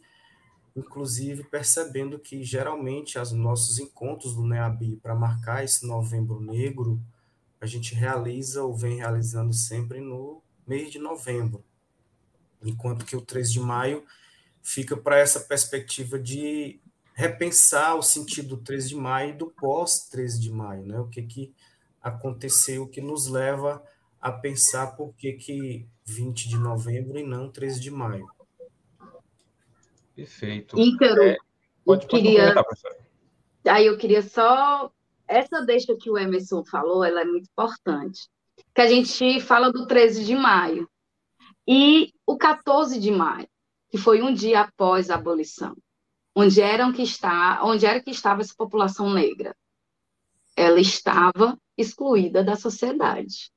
inclusive 0.76 1.44
percebendo 1.46 2.20
que 2.20 2.44
geralmente 2.44 3.18
os 3.18 3.32
nossos 3.32 3.80
encontros 3.80 4.36
do 4.36 4.46
NEABI 4.46 4.98
para 4.98 5.16
marcar 5.16 5.64
esse 5.64 5.86
novembro 5.88 6.40
negro, 6.40 7.02
a 7.60 7.66
gente 7.66 7.96
realiza 7.96 8.64
ou 8.64 8.76
vem 8.76 8.98
realizando 8.98 9.52
sempre 9.52 10.00
no 10.00 10.42
mês 10.68 10.92
de 10.92 11.00
novembro, 11.00 11.64
enquanto 12.64 13.06
que 13.06 13.16
o 13.16 13.22
3 13.22 13.52
de 13.52 13.60
maio 13.60 14.06
fica 14.62 14.96
para 14.96 15.18
essa 15.18 15.40
perspectiva 15.40 16.20
de 16.20 16.80
repensar 17.20 17.96
o 17.96 18.02
sentido 18.02 18.56
do 18.56 18.64
3 18.64 18.88
de 18.88 18.96
maio 18.96 19.32
e 19.32 19.38
do 19.38 19.48
pós 19.48 20.08
13 20.08 20.40
de 20.40 20.50
maio, 20.50 20.86
né? 20.86 20.98
O 21.02 21.10
que 21.10 21.22
que 21.22 21.54
aconteceu, 22.02 22.84
o 22.84 22.88
que 22.88 23.02
nos 23.02 23.28
leva 23.28 23.84
a 24.22 24.32
pensar 24.32 24.96
por 24.96 25.14
que 25.16 25.34
que 25.34 25.86
20 26.06 26.48
de 26.48 26.58
novembro 26.58 27.20
e 27.20 27.24
não 27.24 27.52
13 27.52 27.82
de 27.82 27.92
maio. 27.92 28.26
Perfeito. 30.16 30.80
Ícaro, 30.80 31.22
é, 31.24 31.38
pode, 31.84 32.08
pode 32.08 32.24
queria... 32.24 32.56
Aí 33.68 33.86
eu 33.86 33.98
queria 33.98 34.22
só... 34.22 34.90
Essa 35.28 35.62
deixa 35.62 35.98
que 35.98 36.10
o 36.10 36.18
Emerson 36.18 36.64
falou, 36.64 37.04
ela 37.04 37.20
é 37.20 37.26
muito 37.26 37.50
importante. 37.52 38.30
Que 38.74 38.80
a 38.80 38.88
gente 38.88 39.42
fala 39.42 39.74
do 39.74 39.86
13 39.86 40.24
de 40.24 40.36
maio. 40.36 40.90
E 41.68 42.14
o 42.26 42.38
14 42.38 42.98
de 42.98 43.12
maio, 43.12 43.48
que 43.90 43.98
foi 43.98 44.22
um 44.22 44.34
dia 44.34 44.62
após 44.62 45.10
a 45.10 45.16
abolição. 45.16 45.76
Onde, 46.42 46.62
eram 46.62 46.94
que 46.94 47.02
está, 47.02 47.60
onde 47.66 47.86
era 47.86 48.02
que 48.02 48.12
estava 48.12 48.40
essa 48.40 48.54
população 48.56 49.14
negra? 49.14 49.54
Ela 50.56 50.80
estava 50.80 51.60
excluída 51.78 52.42
da 52.42 52.56
sociedade. 52.56 53.52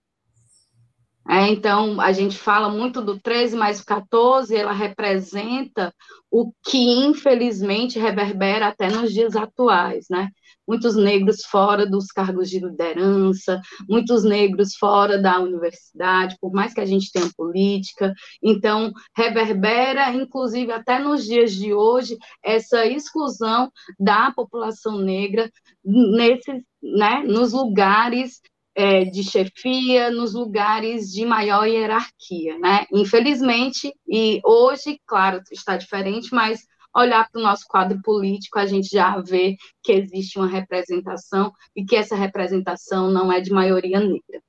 É, 1.28 1.48
então, 1.48 2.00
a 2.00 2.12
gente 2.12 2.36
fala 2.36 2.68
muito 2.68 3.00
do 3.00 3.18
13 3.18 3.56
mais 3.56 3.80
o 3.80 3.84
14, 3.84 4.54
ela 4.56 4.72
representa 4.72 5.94
o 6.30 6.52
que, 6.64 6.78
infelizmente, 6.78 7.98
reverbera 7.98 8.68
até 8.68 8.88
nos 8.90 9.12
dias 9.12 9.36
atuais, 9.36 10.06
né? 10.10 10.28
Muitos 10.66 10.96
negros 10.96 11.44
fora 11.44 11.86
dos 11.86 12.06
cargos 12.06 12.48
de 12.48 12.58
liderança, 12.58 13.60
muitos 13.88 14.24
negros 14.24 14.74
fora 14.76 15.20
da 15.20 15.38
universidade, 15.38 16.36
por 16.40 16.52
mais 16.52 16.72
que 16.74 16.80
a 16.80 16.86
gente 16.86 17.12
tenha 17.12 17.30
política. 17.36 18.12
Então, 18.42 18.90
reverbera, 19.16 20.12
inclusive, 20.12 20.72
até 20.72 20.98
nos 20.98 21.24
dias 21.24 21.52
de 21.52 21.72
hoje, 21.72 22.16
essa 22.42 22.84
exclusão 22.86 23.70
da 23.98 24.32
população 24.32 24.98
negra 24.98 25.50
nesses, 25.84 26.62
né, 26.82 27.22
nos 27.26 27.52
lugares 27.52 28.40
é, 28.74 29.04
de 29.04 29.22
chefia 29.22 30.10
nos 30.10 30.34
lugares 30.34 31.10
de 31.10 31.24
maior 31.24 31.64
hierarquia, 31.66 32.58
né? 32.58 32.86
Infelizmente, 32.92 33.92
e 34.08 34.40
hoje, 34.44 35.00
claro, 35.06 35.42
está 35.50 35.76
diferente, 35.76 36.34
mas 36.34 36.66
olhar 36.94 37.28
para 37.30 37.40
o 37.40 37.42
nosso 37.42 37.66
quadro 37.66 38.00
político, 38.02 38.58
a 38.58 38.66
gente 38.66 38.88
já 38.88 39.18
vê 39.20 39.56
que 39.82 39.92
existe 39.92 40.38
uma 40.38 40.48
representação 40.48 41.52
e 41.74 41.84
que 41.84 41.96
essa 41.96 42.14
representação 42.14 43.10
não 43.10 43.32
é 43.32 43.40
de 43.40 43.50
maioria 43.50 43.98
negra. 44.00 44.42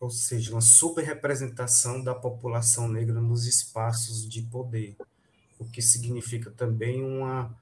Ou 0.00 0.10
seja, 0.10 0.52
uma 0.52 0.62
superrepresentação 0.62 2.02
da 2.02 2.14
população 2.14 2.88
negra 2.88 3.20
nos 3.20 3.46
espaços 3.46 4.28
de 4.28 4.42
poder, 4.42 4.96
o 5.58 5.64
que 5.66 5.82
significa 5.82 6.50
também 6.50 7.04
uma 7.04 7.54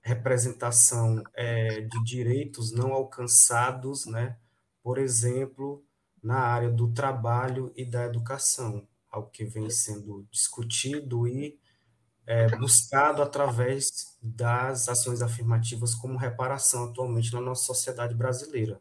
representação 0.00 1.22
é, 1.34 1.80
de 1.80 2.04
direitos 2.04 2.72
não 2.72 2.92
alcançados, 2.92 4.06
né? 4.06 4.36
Por 4.82 4.98
exemplo, 4.98 5.84
na 6.22 6.38
área 6.38 6.70
do 6.70 6.92
trabalho 6.92 7.72
e 7.76 7.84
da 7.84 8.04
educação, 8.04 8.86
algo 9.10 9.30
que 9.30 9.44
vem 9.44 9.68
sendo 9.70 10.26
discutido 10.30 11.26
e 11.26 11.58
é, 12.26 12.48
buscado 12.56 13.22
através 13.22 14.16
das 14.22 14.88
ações 14.88 15.22
afirmativas 15.22 15.94
como 15.94 16.16
reparação 16.16 16.90
atualmente 16.90 17.32
na 17.32 17.40
nossa 17.40 17.64
sociedade 17.64 18.14
brasileira. 18.14 18.80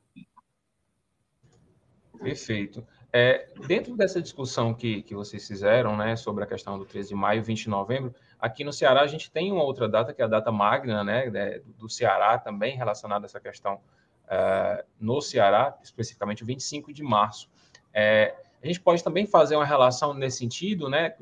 Perfeito. 2.20 2.86
É, 3.12 3.52
dentro 3.66 3.98
dessa 3.98 4.22
discussão 4.22 4.74
que, 4.74 5.02
que 5.02 5.16
vocês 5.16 5.48
fizeram, 5.48 5.98
né, 5.98 6.16
sobre 6.16 6.44
a 6.44 6.48
questão 6.48 6.78
do 6.78 6.86
13 6.86 7.10
de 7.10 7.16
maio, 7.16 7.44
20 7.44 7.64
de 7.64 7.70
novembro, 7.70 8.14
aqui 8.40 8.64
no 8.64 8.72
Ceará 8.72 9.02
a 9.02 9.08
gente 9.08 9.32
tem 9.32 9.52
uma 9.52 9.64
outra 9.64 9.90
data, 9.90 10.14
que 10.14 10.22
é 10.22 10.26
a 10.26 10.28
data 10.28 10.52
magna, 10.52 11.04
né, 11.04 11.30
do 11.78 11.90
Ceará 11.90 12.38
também, 12.38 12.78
relacionada 12.78 13.26
a 13.26 13.28
essa 13.28 13.40
questão 13.40 13.82
uh, 14.30 14.84
no 15.00 15.22
Ceará, 15.22 15.78
especificamente 15.84 16.44
25 16.44 16.94
de 16.94 17.04
março. 17.04 17.50
É, 17.94 18.36
A 18.62 18.68
gente 18.68 18.80
pode 18.80 19.04
também 19.04 19.26
fazer 19.26 19.56
uma 19.56 19.66
relação 19.66 20.14
nesse 20.14 20.38
sentido, 20.38 20.90
né, 20.90 21.16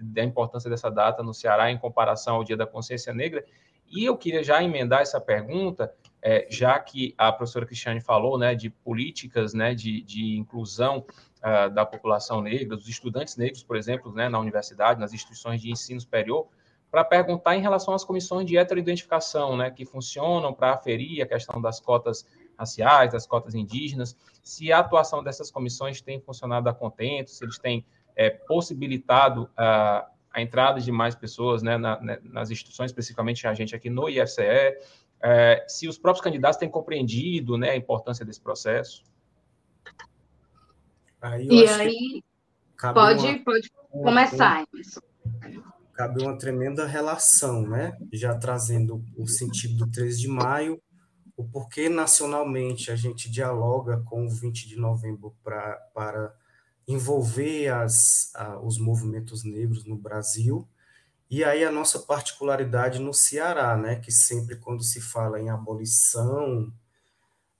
da 0.00 0.22
importância 0.22 0.68
dessa 0.68 0.90
data 0.90 1.22
no 1.22 1.32
Ceará 1.32 1.70
em 1.70 1.78
comparação 1.78 2.36
ao 2.36 2.44
Dia 2.44 2.56
da 2.56 2.66
Consciência 2.66 3.12
Negra. 3.14 3.44
E 3.90 4.04
eu 4.04 4.16
queria 4.16 4.42
já 4.44 4.62
emendar 4.62 5.00
essa 5.00 5.20
pergunta, 5.20 5.92
é, 6.22 6.46
já 6.48 6.78
que 6.78 7.14
a 7.18 7.32
professora 7.32 7.66
Cristiane 7.66 8.00
falou, 8.00 8.38
né, 8.38 8.54
de 8.54 8.70
políticas, 8.70 9.52
né, 9.52 9.74
de, 9.74 10.02
de 10.02 10.36
inclusão 10.36 11.04
uh, 11.38 11.70
da 11.70 11.84
população 11.84 12.40
negra, 12.40 12.76
dos 12.76 12.88
estudantes 12.88 13.36
negros, 13.36 13.64
por 13.64 13.76
exemplo, 13.76 14.12
né, 14.12 14.28
na 14.28 14.38
universidade, 14.38 15.00
nas 15.00 15.12
instituições 15.12 15.60
de 15.60 15.70
ensino 15.70 16.00
superior, 16.00 16.46
para 16.90 17.04
perguntar 17.04 17.56
em 17.56 17.62
relação 17.62 17.94
às 17.94 18.04
comissões 18.04 18.46
de 18.46 18.56
heteroidentificação, 18.56 19.56
né, 19.56 19.70
que 19.70 19.84
funcionam 19.84 20.52
para 20.52 20.72
aferir 20.74 21.22
a 21.22 21.26
questão 21.26 21.60
das 21.60 21.80
cotas 21.80 22.26
raciais, 22.60 23.12
das 23.12 23.26
cotas 23.26 23.54
indígenas, 23.54 24.16
se 24.42 24.72
a 24.72 24.78
atuação 24.78 25.22
dessas 25.22 25.50
comissões 25.50 26.00
tem 26.00 26.20
funcionado 26.20 26.68
a 26.68 26.74
contento, 26.74 27.30
se 27.30 27.44
eles 27.44 27.58
têm 27.58 27.84
é, 28.14 28.30
possibilitado 28.30 29.50
a, 29.56 30.06
a 30.32 30.42
entrada 30.42 30.80
de 30.80 30.92
mais 30.92 31.14
pessoas 31.14 31.62
né, 31.62 31.76
na, 31.78 32.00
né, 32.00 32.18
nas 32.22 32.50
instituições, 32.50 32.90
especificamente 32.90 33.46
a 33.46 33.54
gente 33.54 33.74
aqui 33.74 33.88
no 33.88 34.08
IFCE, 34.08 34.76
é, 35.22 35.64
se 35.66 35.88
os 35.88 35.98
próprios 35.98 36.22
candidatos 36.22 36.58
têm 36.58 36.68
compreendido 36.68 37.56
né, 37.56 37.70
a 37.70 37.76
importância 37.76 38.24
desse 38.24 38.40
processo. 38.40 39.04
Aí 41.20 41.46
e 41.46 41.68
aí, 41.68 42.24
pode, 42.94 43.26
uma, 43.26 43.44
pode 43.44 43.70
começar, 43.90 44.64
Emerson 44.72 45.00
cabe 46.00 46.22
uma 46.22 46.34
tremenda 46.34 46.86
relação, 46.86 47.68
né? 47.68 47.94
Já 48.10 48.34
trazendo 48.34 49.04
o 49.18 49.26
sentido 49.26 49.84
do 49.84 49.92
13 49.92 50.22
de 50.22 50.28
maio, 50.28 50.80
o 51.40 51.48
porquê 51.48 51.88
nacionalmente 51.88 52.90
a 52.90 52.96
gente 52.96 53.30
dialoga 53.30 54.02
com 54.04 54.26
o 54.26 54.30
20 54.30 54.68
de 54.68 54.76
novembro 54.76 55.34
pra, 55.42 55.74
para 55.94 56.34
envolver 56.86 57.68
as, 57.68 58.30
a, 58.34 58.60
os 58.60 58.78
movimentos 58.78 59.42
negros 59.42 59.86
no 59.86 59.96
Brasil, 59.96 60.68
e 61.30 61.42
aí 61.42 61.64
a 61.64 61.72
nossa 61.72 61.98
particularidade 62.00 62.98
no 62.98 63.14
Ceará, 63.14 63.76
né? 63.76 63.96
Que 63.96 64.12
sempre 64.12 64.56
quando 64.56 64.82
se 64.82 65.00
fala 65.00 65.40
em 65.40 65.48
abolição, 65.48 66.70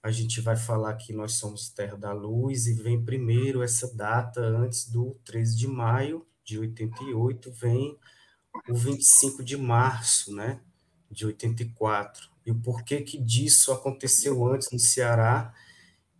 a 0.03 0.11
gente 0.11 0.41
vai 0.41 0.55
falar 0.55 0.93
que 0.95 1.11
nós 1.11 1.33
somos 1.33 1.69
terra 1.69 1.97
da 1.97 2.11
luz, 2.13 2.67
e 2.67 2.73
vem 2.73 3.03
primeiro 3.03 3.63
essa 3.63 3.91
data 3.95 4.41
antes 4.41 4.87
do 4.87 5.15
13 5.23 5.57
de 5.57 5.67
maio 5.67 6.25
de 6.43 6.59
88, 6.59 7.51
vem 7.51 7.97
o 8.69 8.75
25 8.75 9.43
de 9.43 9.57
março, 9.57 10.35
né, 10.35 10.59
de 11.09 11.25
84, 11.25 12.30
e 12.45 12.51
o 12.51 12.55
porquê 12.55 13.01
que 13.01 13.17
disso 13.17 13.71
aconteceu 13.71 14.45
antes 14.45 14.71
no 14.71 14.79
Ceará, 14.79 15.53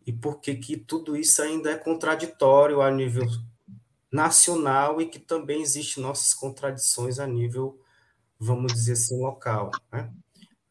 e 0.06 0.12
porquê 0.12 0.56
que 0.56 0.78
tudo 0.78 1.16
isso 1.16 1.42
ainda 1.42 1.72
é 1.72 1.78
contraditório 1.78 2.82
a 2.82 2.90
nível 2.92 3.28
nacional 4.12 5.02
e 5.02 5.06
que 5.06 5.20
também 5.20 5.62
existem 5.62 6.04
nossas 6.04 6.34
contradições 6.34 7.20
a 7.20 7.28
nível, 7.28 7.80
vamos 8.40 8.74
dizer 8.74 8.94
assim, 8.94 9.20
local, 9.22 9.72
né? 9.92 10.12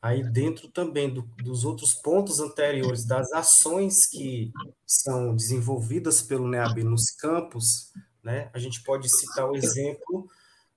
Aí 0.02 0.22
dentro 0.22 0.68
também 0.68 1.12
do, 1.12 1.22
dos 1.42 1.64
outros 1.64 1.92
pontos 1.92 2.40
anteriores, 2.40 3.04
das 3.04 3.30
ações 3.32 4.06
que 4.06 4.50
são 4.86 5.36
desenvolvidas 5.36 6.22
pelo 6.22 6.48
NEAB 6.48 6.82
nos 6.84 7.10
campos, 7.10 7.92
né, 8.22 8.50
a 8.54 8.58
gente 8.58 8.82
pode 8.82 9.08
citar 9.10 9.48
o 9.48 9.56
exemplo 9.56 10.28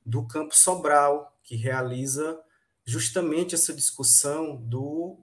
do 0.06 0.26
Campo 0.28 0.54
Sobral, 0.54 1.34
que 1.42 1.56
realiza 1.56 2.38
justamente 2.86 3.56
essa 3.56 3.74
discussão 3.74 4.56
do 4.58 5.18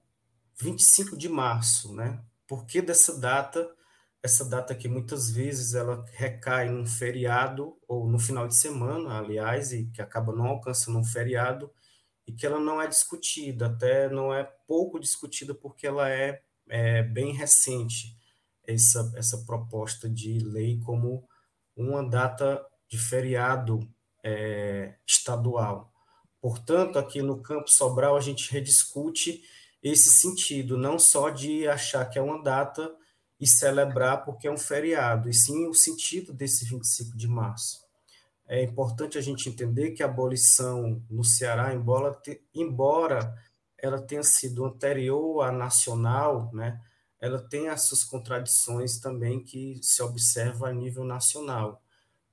25 0.61 1.17
de 1.17 1.29
março, 1.29 1.95
né? 1.95 2.23
Por 2.47 2.67
que 2.67 2.83
dessa 2.83 3.19
data? 3.19 3.71
Essa 4.23 4.45
data 4.45 4.75
que 4.75 4.87
muitas 4.89 5.31
vezes 5.31 5.75
ela 5.75 6.05
recai 6.13 6.69
num 6.69 6.85
feriado 6.87 7.79
ou 7.89 8.07
no 8.07 8.19
final 8.19 8.47
de 8.47 8.55
semana, 8.55 9.19
aliás, 9.19 9.73
e 9.73 9.87
que 9.87 10.03
acaba 10.03 10.35
não 10.35 10.47
alcançando 10.47 10.99
um 10.99 11.05
feriado 11.05 11.73
e 12.27 12.33
que 12.33 12.45
ela 12.45 12.61
não 12.61 12.83
é 12.83 12.87
discutida, 12.87 13.67
até 13.67 14.09
não 14.11 14.33
é 14.35 14.45
pouco 14.67 15.01
discutida 15.01 15.55
porque 15.55 15.87
ela 15.87 16.11
é, 16.11 16.43
é 16.69 17.03
bem 17.03 17.33
recente 17.33 18.17
essa 18.67 19.11
essa 19.17 19.39
proposta 19.45 20.09
de 20.09 20.39
lei 20.41 20.79
como 20.81 21.27
uma 21.77 22.07
data 22.09 22.65
de 22.89 22.99
feriado 22.99 23.81
é, 24.23 24.97
estadual. 25.07 25.93
Portanto, 26.41 26.99
aqui 26.99 27.23
no 27.23 27.41
Campo 27.43 27.71
Sobral, 27.71 28.17
a 28.17 28.21
gente 28.21 28.51
rediscute 28.51 29.43
esse 29.83 30.11
sentido, 30.11 30.77
não 30.77 30.99
só 30.99 31.31
de 31.31 31.67
achar 31.69 32.05
que 32.05 32.19
é 32.19 32.23
uma 32.23 32.43
data 32.43 32.95
e 33.39 33.47
celebrar 33.47 34.25
porque 34.25 34.47
é 34.47 34.51
um 34.51 34.59
feriado, 34.59 35.29
e 35.29 35.35
sim 35.35 35.67
o 35.67 35.75
sentido 35.75 36.33
desse 36.33 36.65
25 36.67 37.17
de 37.17 37.27
março. 37.27 37.81
É 38.47 38.63
importante 38.63 39.17
a 39.17 39.21
gente 39.21 39.49
entender 39.49 39.93
que 39.93 40.03
a 40.03 40.07
abolição 40.07 41.03
no 41.09 41.25
Ceará, 41.25 41.73
embora, 41.73 42.21
embora 42.55 43.35
ela 43.79 44.01
tenha 44.01 44.23
sido 44.23 44.65
anterior 44.65 45.43
à 45.43 45.53
nacional, 45.53 46.51
né, 46.53 46.81
ela 47.21 47.39
tem 47.39 47.69
as 47.69 47.83
suas 47.83 48.03
contradições 48.03 48.99
também 48.99 49.43
que 49.43 49.79
se 49.83 50.03
observa 50.03 50.69
a 50.69 50.73
nível 50.73 51.05
nacional, 51.05 51.83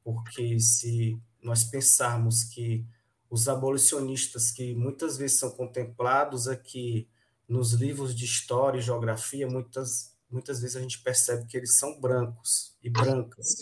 porque 0.04 0.60
se 0.60 1.22
nós 1.42 1.64
pensarmos 1.66 2.44
que 2.44 2.86
os 3.30 3.48
abolicionistas 3.48 4.52
que 4.52 4.74
muitas 4.76 5.18
vezes 5.18 5.40
são 5.40 5.52
contemplados 5.52 6.48
aqui 6.48 7.10
nos 7.48 7.74
livros 7.74 8.16
de 8.16 8.26
história 8.26 8.80
e 8.80 8.82
geografia, 8.82 9.48
muitas, 9.48 10.16
muitas 10.30 10.60
vezes 10.60 10.76
a 10.76 10.82
gente 10.82 11.02
percebe 11.02 11.46
que 11.48 11.58
eles 11.58 11.78
são 11.78 12.00
brancos 12.00 12.76
e 12.84 12.90
brancas. 12.90 13.56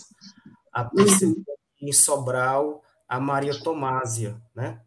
A 0.71 0.83
perceber 0.85 1.43
em 1.81 1.91
Sobral 1.91 2.83
a 3.07 3.19
Maria 3.19 3.57
Tomásia, 3.59 4.41
né? 4.55 4.81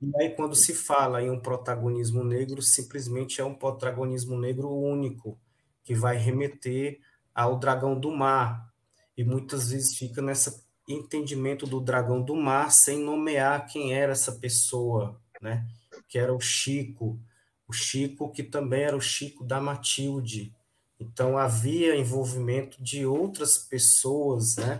E 0.00 0.12
aí, 0.20 0.30
quando 0.36 0.54
se 0.54 0.74
fala 0.74 1.22
em 1.22 1.30
um 1.30 1.40
protagonismo 1.40 2.22
negro, 2.22 2.60
simplesmente 2.60 3.40
é 3.40 3.44
um 3.44 3.54
protagonismo 3.54 4.38
negro 4.38 4.70
único, 4.70 5.38
que 5.82 5.94
vai 5.94 6.16
remeter 6.16 7.00
ao 7.34 7.58
dragão 7.58 7.98
do 7.98 8.10
mar, 8.10 8.70
e 9.16 9.24
muitas 9.24 9.70
vezes 9.70 9.96
fica 9.96 10.20
nessa 10.20 10.62
entendimento 10.86 11.66
do 11.66 11.80
dragão 11.80 12.20
do 12.22 12.36
mar 12.36 12.70
sem 12.70 12.98
nomear 12.98 13.66
quem 13.66 13.94
era 13.94 14.12
essa 14.12 14.32
pessoa, 14.32 15.20
né? 15.40 15.66
Que 16.08 16.18
era 16.18 16.34
o 16.34 16.40
Chico, 16.40 17.18
o 17.66 17.72
Chico 17.72 18.30
que 18.30 18.42
também 18.42 18.82
era 18.82 18.96
o 18.96 19.00
Chico 19.00 19.44
da 19.44 19.60
Matilde. 19.60 20.54
Então 21.00 21.36
havia 21.36 21.96
envolvimento 21.96 22.82
de 22.82 23.04
outras 23.06 23.58
pessoas, 23.58 24.56
né? 24.56 24.78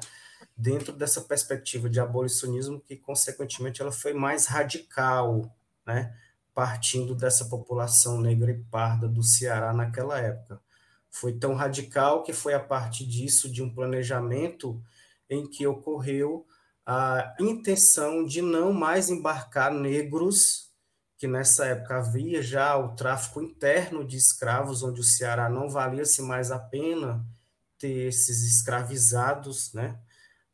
Dentro 0.57 0.93
dessa 0.93 1.21
perspectiva 1.21 1.89
de 1.89 1.99
abolicionismo 1.99 2.81
que 2.81 2.97
consequentemente 2.97 3.83
ela 3.83 3.91
foi 3.91 4.13
mais 4.13 4.47
radical, 4.47 5.53
né? 5.87 6.15
Partindo 6.55 7.15
dessa 7.15 7.47
população 7.47 8.21
negra 8.21 8.53
e 8.53 8.63
parda 8.71 9.09
do 9.09 9.23
Ceará 9.23 9.73
naquela 9.73 10.19
época. 10.21 10.61
Foi 11.11 11.33
tão 11.33 11.55
radical 11.55 12.23
que 12.23 12.33
foi 12.33 12.55
a 12.55 12.61
partir 12.61 13.07
disso 13.07 13.51
de 13.51 13.63
um 13.63 13.73
planejamento 13.73 14.81
em 15.29 15.49
que 15.49 15.67
ocorreu 15.67 16.47
a 16.87 17.35
intenção 17.41 18.25
de 18.25 18.43
não 18.43 18.73
mais 18.73 19.09
embarcar 19.09 19.73
negros, 19.73 20.71
que 21.17 21.27
nessa 21.27 21.67
época 21.67 21.97
havia 21.97 22.43
já 22.43 22.77
o 22.77 22.95
tráfico 22.95 23.41
interno 23.41 24.05
de 24.07 24.17
escravos, 24.17 24.83
onde 24.83 25.01
o 25.01 25.05
Ceará 25.05 25.49
não 25.49 25.71
valia-se 25.71 26.21
mais 26.21 26.51
a 26.51 26.59
pena 26.59 27.25
ter 27.79 28.09
esses 28.09 28.43
escravizados, 28.43 29.73
né? 29.73 29.99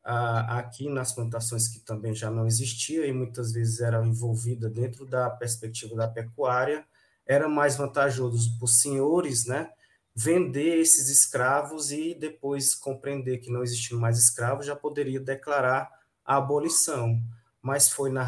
aqui 0.02 0.88
nas 0.88 1.12
plantações 1.12 1.68
que 1.68 1.80
também 1.80 2.14
já 2.14 2.30
não 2.30 2.46
existia 2.46 3.06
e 3.06 3.12
muitas 3.12 3.52
vezes 3.52 3.80
era 3.80 4.04
envolvida 4.04 4.68
dentro 4.68 5.04
da 5.04 5.28
perspectiva 5.28 5.94
da 5.94 6.09
pecuária, 6.09 6.85
era 7.26 7.48
mais 7.48 7.76
vantajoso 7.76 8.56
para 8.56 8.64
os 8.64 8.80
senhores, 8.80 9.46
né, 9.46 9.70
vender 10.14 10.79
esses 10.79 11.09
escravos 11.09 11.90
e 11.90 12.14
depois 12.14 12.75
compreender 12.75 13.38
que 13.38 13.51
não 13.51 13.62
existiam 13.62 14.01
mais 14.01 14.18
escravos, 14.18 14.66
já 14.66 14.77
poderia 14.77 15.20
declarar 15.20 15.90
a 16.25 16.37
abolição. 16.37 17.20
Mas 17.62 17.90
foi 17.90 18.11
na, 18.11 18.23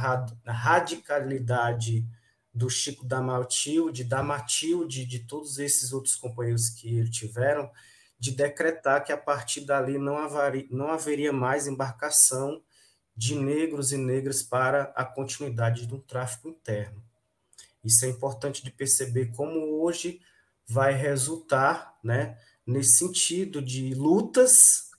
radicalidade 0.46 2.06
do 2.52 2.68
Chico 2.68 3.04
da 3.04 3.20
Matilde, 3.20 4.04
da 4.04 4.22
Matilde, 4.22 5.06
de 5.06 5.20
todos 5.20 5.58
esses 5.58 5.92
outros 5.92 6.16
companheiros 6.16 6.68
que 6.68 6.98
ele 6.98 7.10
tiveram, 7.10 7.70
de 8.18 8.30
decretar 8.30 9.04
que 9.04 9.12
a 9.12 9.16
partir 9.16 9.62
dali 9.62 9.98
não, 9.98 10.18
haveria, 10.18 10.66
não 10.70 10.90
haveria 10.90 11.32
mais 11.32 11.66
embarcação 11.66 12.62
de 13.16 13.34
negros 13.34 13.92
e 13.92 13.96
negras 13.96 14.42
para 14.42 14.92
a 14.94 15.04
continuidade 15.04 15.86
de 15.86 15.94
um 15.94 16.00
tráfico 16.00 16.48
interno. 16.48 17.02
Isso 17.84 18.04
é 18.04 18.08
importante 18.08 18.62
de 18.62 18.70
perceber 18.70 19.32
como 19.32 19.82
hoje 19.82 20.20
vai 20.68 20.92
resultar 20.92 21.98
né, 22.02 22.38
nesse 22.66 22.98
sentido 22.98 23.60
de 23.60 23.94
lutas, 23.94 24.90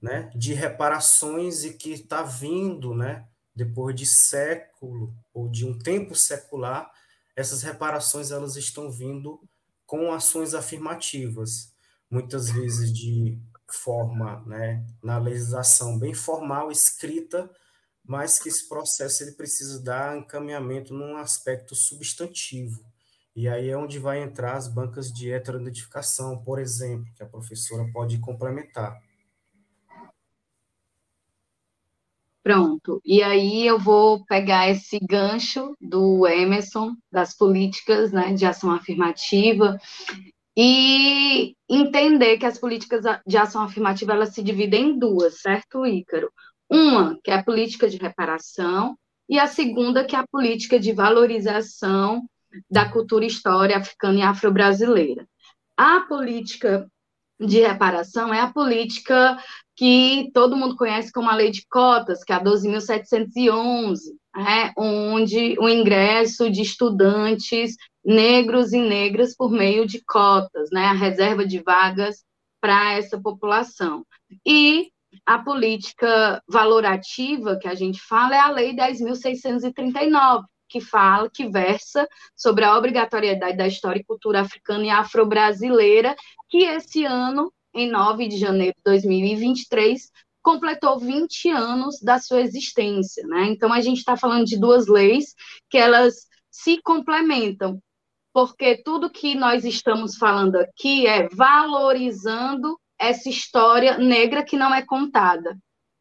né, 0.00 0.30
de 0.34 0.52
reparações 0.52 1.64
e 1.64 1.74
que 1.74 1.92
está 1.92 2.22
vindo, 2.22 2.94
né, 2.94 3.26
depois 3.54 3.96
de 3.96 4.06
século 4.06 5.14
ou 5.32 5.48
de 5.48 5.64
um 5.64 5.78
tempo 5.78 6.14
secular, 6.14 6.90
essas 7.34 7.62
reparações 7.62 8.30
elas 8.30 8.56
estão 8.56 8.90
vindo 8.90 9.40
com 9.86 10.12
ações 10.12 10.54
afirmativas, 10.54 11.72
muitas 12.10 12.50
vezes 12.50 12.92
de 12.92 13.38
forma, 13.70 14.42
né, 14.46 14.84
na 15.02 15.18
legislação 15.18 15.98
bem 15.98 16.14
formal, 16.14 16.70
escrita, 16.70 17.50
mas 18.04 18.38
que 18.38 18.48
esse 18.48 18.68
processo 18.68 19.22
ele 19.22 19.32
precisa 19.32 19.82
dar 19.82 20.16
encaminhamento 20.16 20.94
num 20.94 21.16
aspecto 21.16 21.74
substantivo. 21.74 22.84
E 23.36 23.46
aí 23.48 23.68
é 23.68 23.76
onde 23.76 23.98
vai 23.98 24.22
entrar 24.22 24.56
as 24.56 24.66
bancas 24.66 25.12
de 25.12 25.30
heteroidentificação, 25.30 26.42
por 26.42 26.58
exemplo, 26.58 27.12
que 27.14 27.22
a 27.22 27.26
professora 27.26 27.86
pode 27.92 28.18
complementar. 28.18 28.98
Pronto. 32.42 32.98
E 33.04 33.22
aí 33.22 33.66
eu 33.66 33.78
vou 33.78 34.24
pegar 34.24 34.70
esse 34.70 34.98
gancho 34.98 35.76
do 35.78 36.26
Emerson, 36.26 36.94
das 37.12 37.36
políticas 37.36 38.10
né, 38.10 38.32
de 38.32 38.46
ação 38.46 38.72
afirmativa, 38.72 39.78
e 40.56 41.54
entender 41.68 42.38
que 42.38 42.46
as 42.46 42.58
políticas 42.58 43.04
de 43.26 43.36
ação 43.36 43.62
afirmativa 43.62 44.12
elas 44.12 44.32
se 44.32 44.42
dividem 44.42 44.92
em 44.92 44.98
duas, 44.98 45.42
certo, 45.42 45.84
Ícaro? 45.84 46.32
Uma, 46.70 47.18
que 47.22 47.30
é 47.30 47.34
a 47.34 47.44
política 47.44 47.86
de 47.86 47.98
reparação, 47.98 48.96
e 49.28 49.38
a 49.38 49.46
segunda, 49.46 50.06
que 50.06 50.16
é 50.16 50.20
a 50.20 50.26
política 50.26 50.80
de 50.80 50.92
valorização 50.92 52.26
da 52.70 52.88
cultura 52.88 53.24
e 53.24 53.28
história 53.28 53.76
africana 53.76 54.18
e 54.18 54.22
afro-brasileira. 54.22 55.26
A 55.76 56.00
política 56.00 56.90
de 57.38 57.60
reparação 57.60 58.32
é 58.32 58.40
a 58.40 58.52
política 58.52 59.38
que 59.76 60.30
todo 60.32 60.56
mundo 60.56 60.74
conhece 60.74 61.12
como 61.12 61.28
a 61.28 61.34
Lei 61.34 61.50
de 61.50 61.66
Cotas, 61.68 62.24
que 62.24 62.32
é 62.32 62.36
a 62.36 62.42
12.711, 62.42 63.98
né, 64.34 64.72
onde 64.76 65.54
o 65.58 65.68
ingresso 65.68 66.50
de 66.50 66.62
estudantes 66.62 67.76
negros 68.04 68.72
e 68.72 68.80
negras 68.80 69.36
por 69.36 69.50
meio 69.50 69.86
de 69.86 70.02
cotas, 70.04 70.70
né, 70.72 70.86
a 70.86 70.92
reserva 70.92 71.44
de 71.44 71.62
vagas 71.62 72.24
para 72.60 72.92
essa 72.94 73.20
população. 73.20 74.06
E 74.46 74.90
a 75.24 75.38
política 75.38 76.42
valorativa 76.48 77.58
que 77.58 77.68
a 77.68 77.74
gente 77.74 78.00
fala 78.00 78.34
é 78.34 78.38
a 78.38 78.50
Lei 78.50 78.74
10.639, 78.74 80.44
que 80.68 80.80
fala, 80.80 81.30
que 81.30 81.48
versa 81.48 82.08
sobre 82.34 82.64
a 82.64 82.76
obrigatoriedade 82.76 83.56
da 83.56 83.66
história 83.66 84.00
e 84.00 84.04
cultura 84.04 84.40
africana 84.40 84.84
e 84.84 84.90
afro-brasileira, 84.90 86.16
que 86.48 86.64
esse 86.64 87.04
ano, 87.04 87.52
em 87.74 87.90
9 87.90 88.28
de 88.28 88.36
janeiro 88.36 88.74
de 88.76 88.82
2023, 88.84 90.10
completou 90.42 90.98
20 90.98 91.50
anos 91.50 92.00
da 92.00 92.18
sua 92.18 92.40
existência, 92.40 93.26
né? 93.26 93.46
Então 93.46 93.72
a 93.72 93.80
gente 93.80 93.98
está 93.98 94.16
falando 94.16 94.44
de 94.44 94.58
duas 94.58 94.86
leis 94.86 95.34
que 95.68 95.76
elas 95.76 96.26
se 96.50 96.80
complementam, 96.82 97.80
porque 98.32 98.80
tudo 98.82 99.10
que 99.10 99.34
nós 99.34 99.64
estamos 99.64 100.16
falando 100.16 100.56
aqui 100.56 101.06
é 101.06 101.28
valorizando 101.28 102.78
essa 102.98 103.28
história 103.28 103.98
negra 103.98 104.44
que 104.44 104.56
não 104.56 104.74
é 104.74 104.82
contada 104.82 105.58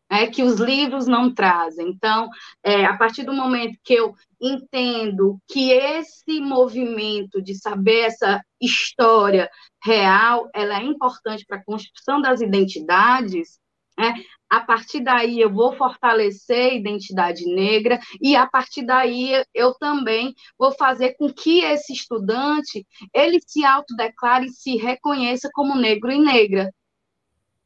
é, 0.10 0.28
que 0.28 0.44
os 0.44 0.60
livros 0.60 1.08
não 1.08 1.34
trazem. 1.34 1.89
Então, 1.89 2.30
é, 2.63 2.86
a 2.86 2.96
partir 2.98 3.24
do 3.24 3.34
momento 3.34 3.78
que 3.84 3.94
eu 3.94 4.13
entendo 4.39 5.39
que 5.48 5.72
esse 5.72 6.39
movimento 6.39 7.41
de 7.41 7.56
saber 7.56 8.02
essa 8.02 8.41
história 8.62 9.50
real, 9.84 10.50
ela 10.54 10.80
é 10.80 10.84
importante 10.84 11.46
para 11.46 11.58
a 11.58 11.63
construção 11.63 12.22
das 12.22 12.41
identidades, 12.41 13.60
é, 13.98 14.13
a 14.50 14.60
partir 14.60 15.00
daí 15.02 15.39
eu 15.39 15.50
vou 15.50 15.76
fortalecer 15.76 16.72
a 16.72 16.76
identidade 16.76 17.46
negra 17.46 17.98
e 18.22 18.36
a 18.36 18.46
partir 18.46 18.86
daí 18.86 19.32
eu 19.54 19.74
também 19.76 20.34
vou 20.58 20.74
fazer 20.74 21.13
com 21.13 21.32
que 21.32 21.62
esse 21.62 21.94
estudante 21.94 22.86
ele 23.13 23.39
se 23.46 23.63
autodeclare 23.63 24.46
e 24.46 24.50
se 24.50 24.76
reconheça 24.76 25.50
como 25.54 25.76
negro 25.76 26.12
e 26.12 26.20
negra. 26.20 26.72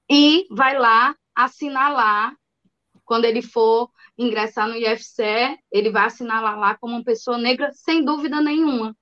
E 0.10 0.46
vai 0.52 0.78
lá 0.78 1.16
assinalar, 1.44 2.36
quando 3.06 3.26
ele 3.26 3.42
for 3.42 3.90
ingressar 4.18 4.68
no 4.68 4.76
IFCE, 4.76 5.58
ele 5.72 5.90
vai 5.90 6.06
assinalar 6.06 6.60
lá 6.60 6.78
como 6.78 6.96
uma 6.96 7.04
pessoa 7.04 7.38
negra, 7.38 7.72
sem 7.74 8.04
dúvida 8.04 8.42
nenhuma. 8.42 8.96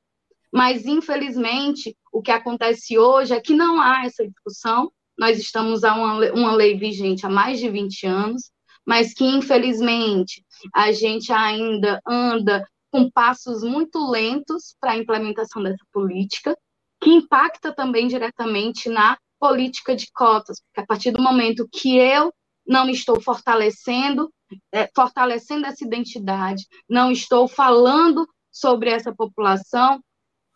Mas, 0.51 0.85
infelizmente, 0.85 1.97
o 2.11 2.21
que 2.21 2.31
acontece 2.31 2.97
hoje 2.97 3.33
é 3.33 3.41
que 3.41 3.53
não 3.53 3.81
há 3.81 4.05
essa 4.05 4.25
discussão. 4.25 4.91
Nós 5.17 5.37
estamos 5.39 5.83
a 5.83 5.93
uma, 5.93 6.31
uma 6.31 6.53
lei 6.53 6.77
vigente 6.77 7.25
há 7.25 7.29
mais 7.29 7.59
de 7.59 7.69
20 7.69 8.07
anos, 8.07 8.51
mas 8.85 9.13
que, 9.13 9.25
infelizmente, 9.25 10.45
a 10.73 10.91
gente 10.91 11.33
ainda 11.33 11.99
anda 12.07 12.65
com 12.89 13.11
passos 13.11 13.63
muito 13.63 14.09
lentos 14.09 14.75
para 14.79 14.91
a 14.91 14.97
implementação 14.97 15.61
dessa 15.61 15.83
política, 15.91 16.57
que 17.01 17.09
impacta 17.09 17.73
também 17.73 18.07
diretamente 18.07 18.89
na 18.89 19.17
política 19.39 19.95
de 19.95 20.07
cotas, 20.13 20.61
porque 20.61 20.81
a 20.81 20.85
partir 20.85 21.11
do 21.11 21.21
momento 21.21 21.67
que 21.71 21.97
eu 21.97 22.33
não 22.65 22.89
estou 22.89 23.21
fortalecendo, 23.21 24.31
é, 24.73 24.89
fortalecendo 24.95 25.65
essa 25.65 25.85
identidade, 25.85 26.65
não 26.89 27.11
estou 27.11 27.47
falando 27.47 28.27
sobre 28.51 28.89
essa 28.89 29.13
população, 29.13 30.01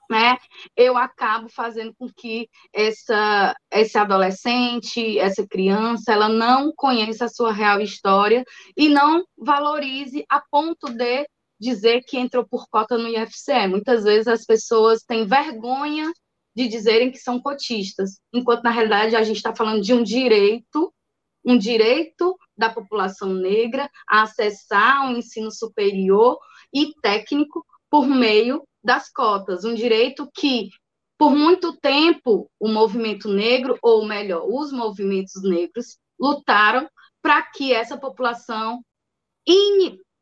né, 0.09 0.37
eu 0.75 0.97
acabo 0.97 1.47
fazendo 1.47 1.93
com 1.97 2.05
que 2.13 2.49
essa, 2.73 3.55
esse 3.71 3.97
adolescente, 3.97 5.17
essa 5.17 5.47
criança, 5.47 6.11
ela 6.11 6.27
não 6.27 6.73
conheça 6.75 7.25
a 7.25 7.29
sua 7.29 7.53
real 7.53 7.79
história 7.79 8.43
e 8.75 8.89
não 8.89 9.23
valorize 9.37 10.25
a 10.29 10.41
ponto 10.51 10.91
de 10.93 11.25
dizer 11.57 12.01
que 12.05 12.17
entrou 12.17 12.45
por 12.45 12.67
cota 12.69 12.97
no 12.97 13.07
IFCE. 13.07 13.67
Muitas 13.69 14.03
vezes 14.03 14.27
as 14.27 14.43
pessoas 14.43 15.03
têm 15.03 15.25
vergonha 15.25 16.11
de 16.55 16.67
dizerem 16.67 17.11
que 17.11 17.17
são 17.17 17.39
cotistas, 17.39 18.19
enquanto 18.33 18.63
na 18.63 18.69
realidade 18.69 19.15
a 19.15 19.23
gente 19.23 19.37
está 19.37 19.55
falando 19.55 19.81
de 19.81 19.93
um 19.93 20.03
direito, 20.03 20.93
um 21.45 21.57
direito 21.57 22.37
da 22.57 22.69
população 22.69 23.33
negra 23.33 23.89
a 24.07 24.23
acessar 24.23 25.07
um 25.07 25.17
ensino 25.17 25.51
superior 25.51 26.37
e 26.73 26.93
técnico 27.01 27.65
por 27.89 28.07
meio 28.07 28.63
das 28.83 29.11
cotas, 29.11 29.63
um 29.63 29.73
direito 29.73 30.29
que 30.33 30.69
por 31.17 31.31
muito 31.35 31.77
tempo 31.77 32.49
o 32.59 32.67
movimento 32.67 33.29
negro, 33.29 33.77
ou 33.81 34.05
melhor, 34.05 34.43
os 34.47 34.71
movimentos 34.71 35.43
negros 35.43 35.97
lutaram 36.19 36.89
para 37.21 37.43
que 37.43 37.71
essa 37.71 37.97
população 37.97 38.83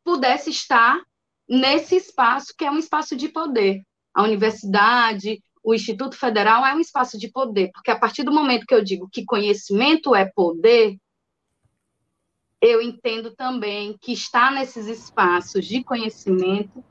pudesse 0.04 0.50
estar 0.50 1.00
nesse 1.48 1.96
espaço 1.96 2.52
que 2.56 2.64
é 2.64 2.70
um 2.70 2.78
espaço 2.78 3.16
de 3.16 3.28
poder. 3.28 3.80
A 4.12 4.22
universidade, 4.22 5.42
o 5.62 5.74
Instituto 5.74 6.16
Federal 6.16 6.64
é 6.64 6.74
um 6.74 6.80
espaço 6.80 7.18
de 7.18 7.28
poder, 7.28 7.70
porque 7.72 7.90
a 7.90 7.98
partir 7.98 8.22
do 8.22 8.32
momento 8.32 8.66
que 8.66 8.74
eu 8.74 8.82
digo 8.82 9.08
que 9.10 9.24
conhecimento 9.24 10.14
é 10.14 10.24
poder, 10.24 10.96
eu 12.60 12.82
entendo 12.82 13.30
também 13.34 13.96
que 14.00 14.12
estar 14.12 14.52
nesses 14.52 14.86
espaços 14.86 15.64
de 15.64 15.82
conhecimento 15.82 16.84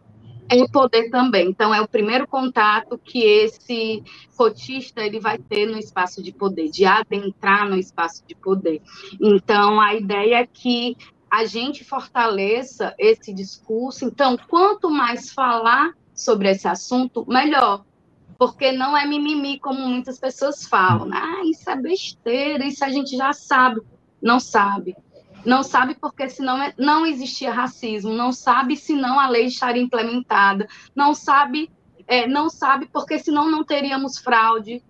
é 0.49 0.67
poder 0.67 1.11
também. 1.11 1.47
Então, 1.47 1.73
é 1.73 1.79
o 1.79 1.87
primeiro 1.87 2.27
contato 2.27 2.97
que 2.97 3.23
esse 3.23 4.03
cotista 4.35 5.01
ele 5.05 5.19
vai 5.19 5.37
ter 5.37 5.67
no 5.67 5.77
espaço 5.77 6.23
de 6.23 6.31
poder, 6.31 6.69
de 6.69 6.85
adentrar 6.85 7.69
no 7.69 7.77
espaço 7.77 8.25
de 8.27 8.33
poder. 8.33 8.81
Então, 9.21 9.79
a 9.79 9.93
ideia 9.93 10.37
é 10.37 10.47
que 10.47 10.97
a 11.29 11.45
gente 11.45 11.83
fortaleça 11.83 12.95
esse 12.97 13.31
discurso. 13.31 14.05
Então, 14.05 14.35
quanto 14.47 14.89
mais 14.89 15.31
falar 15.31 15.93
sobre 16.15 16.49
esse 16.49 16.67
assunto, 16.67 17.23
melhor 17.27 17.85
porque 18.39 18.71
não 18.71 18.95
é 18.95 19.05
mimimi 19.05 19.59
como 19.59 19.81
muitas 19.81 20.17
pessoas 20.17 20.65
falam. 20.65 21.05
Né? 21.05 21.19
Ah, 21.21 21.43
isso 21.43 21.69
é 21.69 21.75
besteira, 21.75 22.65
isso 22.65 22.85
a 22.85 22.89
gente 22.89 23.17
já 23.17 23.33
sabe. 23.33 23.81
Não 24.21 24.39
sabe. 24.39 24.95
Não 25.45 25.61
sabe 25.61 25.95
porque 25.95 26.29
senão 26.29 26.61
é, 26.61 26.73
não 26.77 27.05
existia 27.05 27.51
racismo, 27.51 28.13
não 28.13 28.31
sabe 28.31 28.77
se 28.77 28.93
não 28.93 29.19
a 29.19 29.27
lei 29.27 29.45
estaria 29.45 29.81
implementada, 29.81 30.67
não 30.93 31.13
sabe, 31.13 31.69
é, 32.07 32.27
não 32.27 32.49
sabe 32.49 32.89
porque 32.91 33.19
senão 33.19 33.49
não 33.49 33.63
teríamos 33.63 34.17
fraude. 34.17 34.83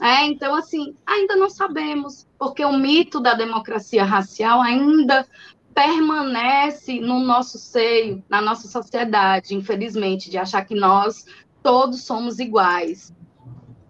É, 0.00 0.26
então, 0.26 0.54
assim, 0.54 0.94
ainda 1.06 1.36
não 1.36 1.48
sabemos, 1.48 2.26
porque 2.38 2.64
o 2.64 2.72
mito 2.72 3.20
da 3.20 3.34
democracia 3.34 4.04
racial 4.04 4.60
ainda 4.60 5.26
permanece 5.74 7.00
no 7.00 7.20
nosso 7.20 7.58
seio, 7.58 8.24
na 8.30 8.40
nossa 8.40 8.68
sociedade, 8.68 9.54
infelizmente, 9.54 10.30
de 10.30 10.38
achar 10.38 10.64
que 10.64 10.74
nós 10.74 11.26
todos 11.66 12.04
somos 12.04 12.38
iguais, 12.38 13.12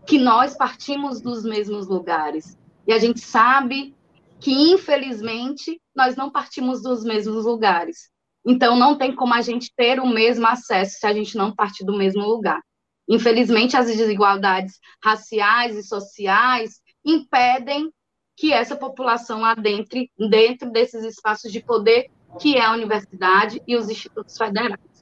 que 0.07 0.19
nós 0.19 0.57
partimos 0.57 1.21
dos 1.21 1.45
mesmos 1.45 1.87
lugares. 1.87 2.57
E 2.87 2.93
a 2.93 2.99
gente 2.99 3.21
sabe 3.21 3.95
que, 4.41 4.51
infelizmente, 4.51 5.79
nós 5.95 6.17
não 6.17 6.31
partimos 6.31 6.81
dos 6.81 7.05
mesmos 7.05 7.45
lugares. 7.45 8.09
Então, 8.47 8.79
não 8.79 8.97
tem 8.97 9.15
como 9.15 9.35
a 9.35 9.43
gente 9.43 9.71
ter 9.77 10.01
o 10.01 10.07
mesmo 10.07 10.47
acesso 10.47 11.01
se 11.01 11.07
a 11.07 11.13
gente 11.13 11.37
não 11.37 11.55
partir 11.55 11.85
do 11.85 11.95
mesmo 11.95 12.27
lugar. 12.27 12.63
Infelizmente, 13.07 13.77
as 13.77 13.89
desigualdades 13.89 14.81
raciais 15.05 15.77
e 15.77 15.83
sociais 15.83 16.81
impedem 17.05 17.93
que 18.39 18.55
essa 18.55 18.75
população 18.75 19.45
adentre 19.45 20.11
dentro 20.19 20.71
desses 20.71 21.05
espaços 21.05 21.53
de 21.53 21.63
poder 21.63 22.11
que 22.41 22.57
é 22.57 22.65
a 22.65 22.73
universidade 22.73 23.61
e 23.67 23.77
os 23.77 23.91
institutos 23.91 24.35
federais. 24.39 24.96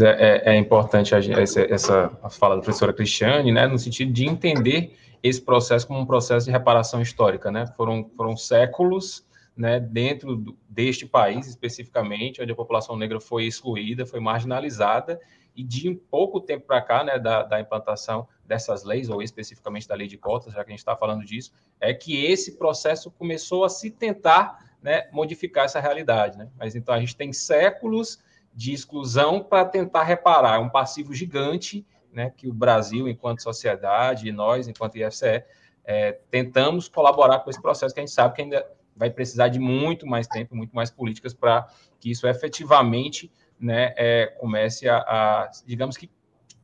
É, 0.00 0.54
é, 0.54 0.56
importante 0.56 1.14
a, 1.14 1.18
essa, 1.18 1.60
essa 1.62 2.08
fala 2.30 2.56
da 2.56 2.62
professora 2.62 2.92
Cristiane, 2.92 3.52
né, 3.52 3.66
no 3.66 3.78
sentido 3.78 4.12
de 4.12 4.26
entender 4.26 4.96
esse 5.22 5.40
processo 5.40 5.86
como 5.86 6.00
um 6.00 6.06
processo 6.06 6.46
de 6.46 6.52
reparação 6.52 7.02
histórica, 7.02 7.50
né? 7.50 7.66
Foram, 7.76 8.08
foram 8.16 8.36
séculos, 8.36 9.26
né, 9.56 9.80
dentro 9.80 10.36
do, 10.36 10.56
deste 10.68 11.06
país 11.06 11.46
especificamente, 11.46 12.40
onde 12.40 12.52
a 12.52 12.54
população 12.54 12.96
negra 12.96 13.20
foi 13.20 13.44
excluída, 13.44 14.06
foi 14.06 14.20
marginalizada, 14.20 15.20
e 15.54 15.64
de 15.64 15.88
um 15.88 15.96
pouco 15.96 16.40
tempo 16.40 16.66
para 16.66 16.82
cá, 16.82 17.02
né, 17.02 17.18
da, 17.18 17.42
da 17.42 17.60
implantação 17.60 18.28
dessas 18.44 18.84
leis, 18.84 19.08
ou 19.08 19.22
especificamente 19.22 19.88
da 19.88 19.94
lei 19.94 20.06
de 20.06 20.18
cotas, 20.18 20.52
já 20.52 20.62
que 20.62 20.70
a 20.70 20.72
gente 20.72 20.80
está 20.80 20.94
falando 20.94 21.24
disso, 21.24 21.52
é 21.80 21.94
que 21.94 22.24
esse 22.26 22.56
processo 22.56 23.10
começou 23.10 23.64
a 23.64 23.68
se 23.68 23.90
tentar 23.90 24.64
né, 24.82 25.08
modificar 25.10 25.64
essa 25.64 25.80
realidade. 25.80 26.36
Né? 26.36 26.48
Mas 26.58 26.76
então 26.76 26.94
a 26.94 27.00
gente 27.00 27.16
tem 27.16 27.32
séculos 27.32 28.18
de 28.56 28.72
exclusão 28.72 29.40
para 29.40 29.66
tentar 29.66 30.02
reparar 30.02 30.58
um 30.60 30.70
passivo 30.70 31.14
gigante 31.14 31.86
né, 32.10 32.32
que 32.34 32.48
o 32.48 32.54
Brasil, 32.54 33.06
enquanto 33.06 33.42
sociedade, 33.42 34.26
e 34.26 34.32
nós, 34.32 34.66
enquanto 34.66 34.96
IFCE, 34.96 35.44
é, 35.84 36.12
tentamos 36.30 36.88
colaborar 36.88 37.40
com 37.40 37.50
esse 37.50 37.60
processo 37.60 37.94
que 37.94 38.00
a 38.00 38.02
gente 38.02 38.14
sabe 38.14 38.34
que 38.34 38.40
ainda 38.40 38.66
vai 38.96 39.10
precisar 39.10 39.48
de 39.48 39.58
muito 39.58 40.06
mais 40.06 40.26
tempo, 40.26 40.56
muito 40.56 40.74
mais 40.74 40.90
políticas 40.90 41.34
para 41.34 41.68
que 42.00 42.10
isso 42.10 42.26
efetivamente 42.26 43.30
né, 43.60 43.92
é, 43.98 44.34
comece 44.38 44.88
a, 44.88 44.96
a, 44.96 45.50
digamos 45.66 45.98
que, 45.98 46.10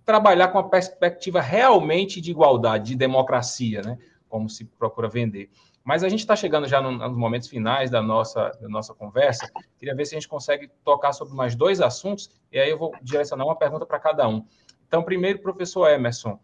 trabalhar 0.05 0.48
com 0.48 0.59
a 0.59 0.68
perspectiva 0.68 1.40
realmente 1.40 2.20
de 2.20 2.31
igualdade, 2.31 2.87
de 2.87 2.96
democracia, 2.96 3.83
né, 3.83 3.98
como 4.28 4.48
se 4.48 4.64
procura 4.64 5.09
vender. 5.09 5.50
Mas 5.84 6.04
a 6.04 6.08
gente 6.08 6.20
está 6.20 6.36
chegando 6.36 6.68
já 6.68 6.80
nos 6.80 7.16
momentos 7.16 7.48
finais 7.48 7.90
da 7.90 8.00
nossa, 8.00 8.50
da 8.60 8.68
nossa 8.68 8.94
conversa. 8.94 9.50
Queria 9.78 9.94
ver 9.94 10.04
se 10.04 10.14
a 10.14 10.18
gente 10.18 10.28
consegue 10.28 10.70
tocar 10.84 11.12
sobre 11.12 11.34
mais 11.34 11.56
dois 11.56 11.80
assuntos, 11.80 12.30
e 12.52 12.58
aí 12.58 12.70
eu 12.70 12.78
vou 12.78 12.92
direcionar 13.02 13.44
uma 13.44 13.56
pergunta 13.56 13.84
para 13.84 13.98
cada 13.98 14.28
um. 14.28 14.44
Então, 14.86 15.02
primeiro, 15.02 15.40
professor 15.40 15.88
Emerson. 15.88 16.38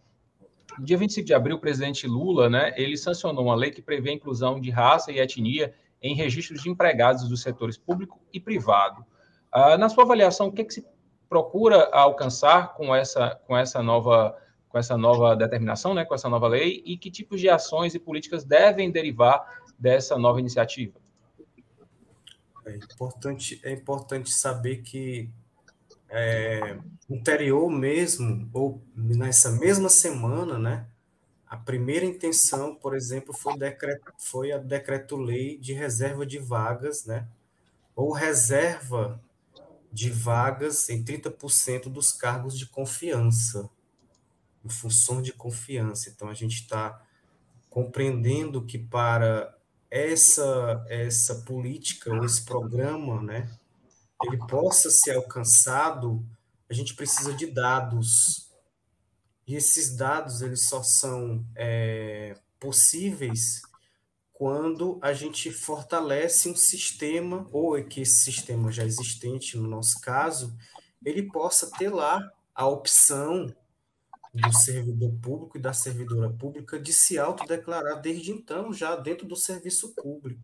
No 0.79 0.85
dia 0.85 0.97
25 0.97 1.27
de 1.27 1.35
abril, 1.35 1.57
o 1.57 1.61
presidente 1.61 2.07
Lula, 2.07 2.49
né, 2.49 2.73
ele 2.77 2.97
sancionou 2.97 3.45
uma 3.45 3.55
lei 3.55 3.71
que 3.71 3.83
prevê 3.83 4.11
a 4.11 4.15
inclusão 4.15 4.61
de 4.61 4.71
raça 4.71 5.13
e 5.13 5.19
etnia 5.19 5.75
em 6.01 6.15
registros 6.15 6.63
de 6.63 6.71
empregados 6.71 7.29
dos 7.29 7.43
setores 7.43 7.77
público 7.77 8.21
e 8.33 8.41
privado. 8.41 9.05
Ah, 9.51 9.77
na 9.77 9.89
sua 9.89 10.05
avaliação, 10.05 10.49
o 10.49 10.53
que, 10.53 10.63
é 10.63 10.65
que 10.65 10.75
se 10.75 10.87
procura 11.29 11.89
alcançar 11.93 12.75
com 12.75 12.95
essa, 12.95 13.41
com 13.47 13.57
essa 13.57 13.83
nova 13.83 14.37
com 14.79 14.81
essa 14.81 14.97
nova 14.97 15.35
determinação, 15.35 15.93
né, 15.93 16.05
com 16.05 16.15
essa 16.15 16.29
nova 16.29 16.47
lei, 16.47 16.83
e 16.87 16.97
que 16.97 17.11
tipos 17.11 17.41
de 17.41 17.49
ações 17.49 17.95
e 17.95 17.99
políticas 17.99 18.45
devem 18.45 18.93
derivar 18.93 19.61
dessa 19.77 20.17
nova 20.17 20.39
iniciativa? 20.39 20.95
É 22.65 22.77
importante, 22.77 23.61
é 23.65 23.73
importante 23.73 24.31
saber 24.31 24.83
que 24.83 25.29
é, 26.09 26.79
anterior 27.11 27.69
mesmo, 27.69 28.49
ou 28.53 28.81
nessa 28.95 29.51
mesma 29.51 29.89
semana, 29.89 30.59
né, 30.59 30.87
a 31.47 31.57
primeira 31.57 32.05
intenção, 32.05 32.75
por 32.75 32.95
exemplo, 32.95 33.35
foi, 33.35 33.59
decreto, 33.59 34.13
foi 34.19 34.53
a 34.53 34.59
decreto-lei 34.59 35.59
de 35.59 35.73
reserva 35.73 36.25
de 36.25 36.39
vagas, 36.39 37.05
né, 37.05 37.27
ou 37.97 38.13
reserva 38.13 39.21
de 39.91 40.11
vagas 40.11 40.89
em 40.89 41.03
30% 41.03 41.89
dos 41.89 42.13
cargos 42.13 42.57
de 42.57 42.67
confiança, 42.67 43.69
em 44.65 44.69
função 44.69 45.23
de 45.23 45.33
confiança. 45.33 46.11
Então, 46.11 46.29
a 46.29 46.35
gente 46.35 46.63
está 46.63 47.03
compreendendo 47.71 48.65
que 48.65 48.79
para 48.79 49.55
essa, 49.91 50.85
essa 50.89 51.37
política, 51.37 52.13
ou 52.13 52.25
esse 52.25 52.45
programa, 52.45 53.23
né, 53.23 53.51
ele 54.25 54.39
possa 54.47 54.91
ser 54.91 55.17
alcançado, 55.17 56.25
a 56.69 56.75
gente 56.75 56.95
precisa 56.95 57.33
de 57.33 57.47
dados. 57.47 58.51
E 59.47 59.55
esses 59.55 59.97
dados, 59.97 60.43
eles 60.43 60.69
só 60.69 60.83
são 60.83 61.45
é, 61.55 62.37
possíveis 62.61 63.63
quando 64.33 65.01
a 65.03 65.13
gente 65.13 65.51
fortalece 65.51 66.49
um 66.49 66.55
sistema, 66.55 67.49
ou 67.51 67.77
é 67.77 67.83
que 67.83 68.03
esse 68.03 68.19
sistema 68.19 68.71
já 68.71 68.85
existente, 68.85 69.57
no 69.57 69.67
nosso 69.67 70.01
caso, 70.01 70.57
ele 71.05 71.25
possa 71.25 71.69
ter 71.77 71.89
lá 71.89 72.21
a 72.55 72.67
opção 72.67 73.53
do 74.33 74.53
servidor 74.53 75.13
público 75.21 75.57
e 75.57 75.61
da 75.61 75.73
servidora 75.73 76.31
pública 76.31 76.79
de 76.79 76.93
se 76.93 77.19
autodeclarar 77.19 78.01
desde 78.01 78.31
então, 78.31 78.73
já 78.73 78.95
dentro 78.97 79.27
do 79.27 79.37
serviço 79.37 79.95
público. 79.95 80.43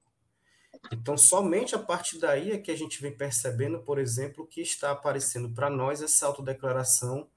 Então, 0.93 1.17
somente 1.17 1.75
a 1.75 1.79
partir 1.79 2.19
daí 2.19 2.53
é 2.53 2.59
que 2.59 2.71
a 2.71 2.77
gente 2.77 3.01
vem 3.01 3.17
percebendo, 3.17 3.81
por 3.81 3.99
exemplo, 3.99 4.47
que 4.47 4.61
está 4.61 4.91
aparecendo 4.91 5.51
para 5.51 5.71
nós 5.71 6.03
essa 6.03 6.27
autodeclaração 6.27 7.29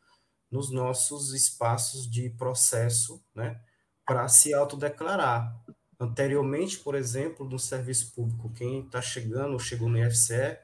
nos 0.52 0.72
nossos 0.72 1.34
espaços 1.34 2.10
de 2.10 2.30
processo, 2.32 3.24
né, 3.36 3.60
para 4.06 4.28
se 4.28 4.54
autodeclarar. 4.54 5.56
Anteriormente, 6.00 6.78
por 6.80 6.96
exemplo, 6.96 7.48
no 7.48 7.58
serviço 7.58 8.14
público, 8.14 8.54
quem 8.54 8.82
está 8.82 9.02
chegando 9.02 9.54
ou 9.54 9.60
chegou 9.60 9.90
no 9.90 9.98
IFCE, 9.98 10.58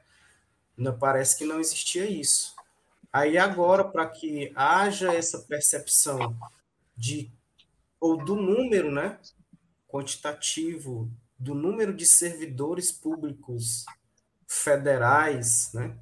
não, 0.76 0.96
parece 0.96 1.38
que 1.38 1.44
não 1.44 1.60
existia 1.60 2.08
isso. 2.08 2.53
Aí 3.14 3.38
agora, 3.38 3.84
para 3.84 4.08
que 4.08 4.50
haja 4.56 5.14
essa 5.14 5.38
percepção 5.38 6.36
de 6.96 7.30
ou 8.00 8.16
do 8.16 8.34
número, 8.34 8.90
né, 8.90 9.20
quantitativo 9.86 11.08
do 11.38 11.54
número 11.54 11.94
de 11.94 12.04
servidores 12.06 12.90
públicos 12.90 13.84
federais, 14.48 15.70
né, 15.72 15.96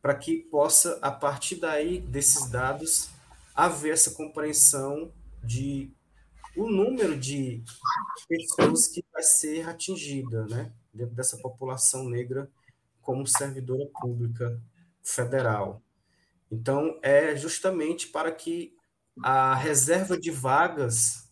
para 0.00 0.14
que 0.14 0.36
possa 0.38 1.00
a 1.02 1.10
partir 1.10 1.56
daí 1.56 2.00
desses 2.00 2.48
dados 2.48 3.10
haver 3.52 3.94
essa 3.94 4.12
compreensão 4.12 5.10
de 5.42 5.90
o 6.56 6.70
número 6.70 7.18
de 7.18 7.60
pessoas 8.28 8.86
que 8.86 9.04
vai 9.12 9.24
ser 9.24 9.68
atingida, 9.68 10.46
né, 10.46 10.72
dentro 10.94 11.16
dessa 11.16 11.36
população 11.38 12.08
negra 12.08 12.48
como 13.02 13.26
servidora 13.26 13.84
pública 14.00 14.62
federal. 15.02 15.82
Então, 16.50 16.98
é 17.02 17.34
justamente 17.36 18.08
para 18.08 18.30
que 18.32 18.74
a 19.22 19.54
reserva 19.54 20.18
de 20.18 20.30
vagas 20.30 21.26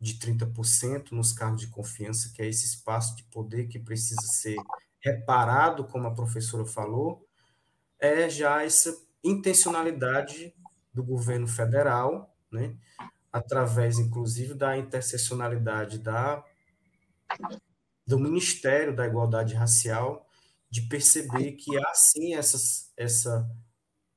de 0.00 0.14
30% 0.18 1.12
nos 1.12 1.32
cargos 1.32 1.60
de 1.60 1.68
confiança, 1.68 2.30
que 2.34 2.42
é 2.42 2.46
esse 2.46 2.66
espaço 2.66 3.16
de 3.16 3.24
poder 3.24 3.66
que 3.68 3.78
precisa 3.78 4.20
ser 4.22 4.56
reparado, 5.00 5.86
como 5.86 6.06
a 6.06 6.14
professora 6.14 6.64
falou, 6.64 7.26
é 7.98 8.28
já 8.28 8.62
essa 8.62 8.94
intencionalidade 9.22 10.54
do 10.92 11.02
governo 11.02 11.46
federal, 11.46 12.36
né, 12.52 12.76
através, 13.32 13.98
inclusive, 13.98 14.54
da 14.54 14.76
interseccionalidade 14.76 15.98
da, 15.98 16.44
do 18.06 18.18
Ministério 18.18 18.94
da 18.94 19.06
Igualdade 19.06 19.54
Racial, 19.54 20.28
de 20.70 20.82
perceber 20.82 21.52
que 21.52 21.76
há 21.78 21.94
sim 21.94 22.34
essas, 22.34 22.92
essa 22.96 23.48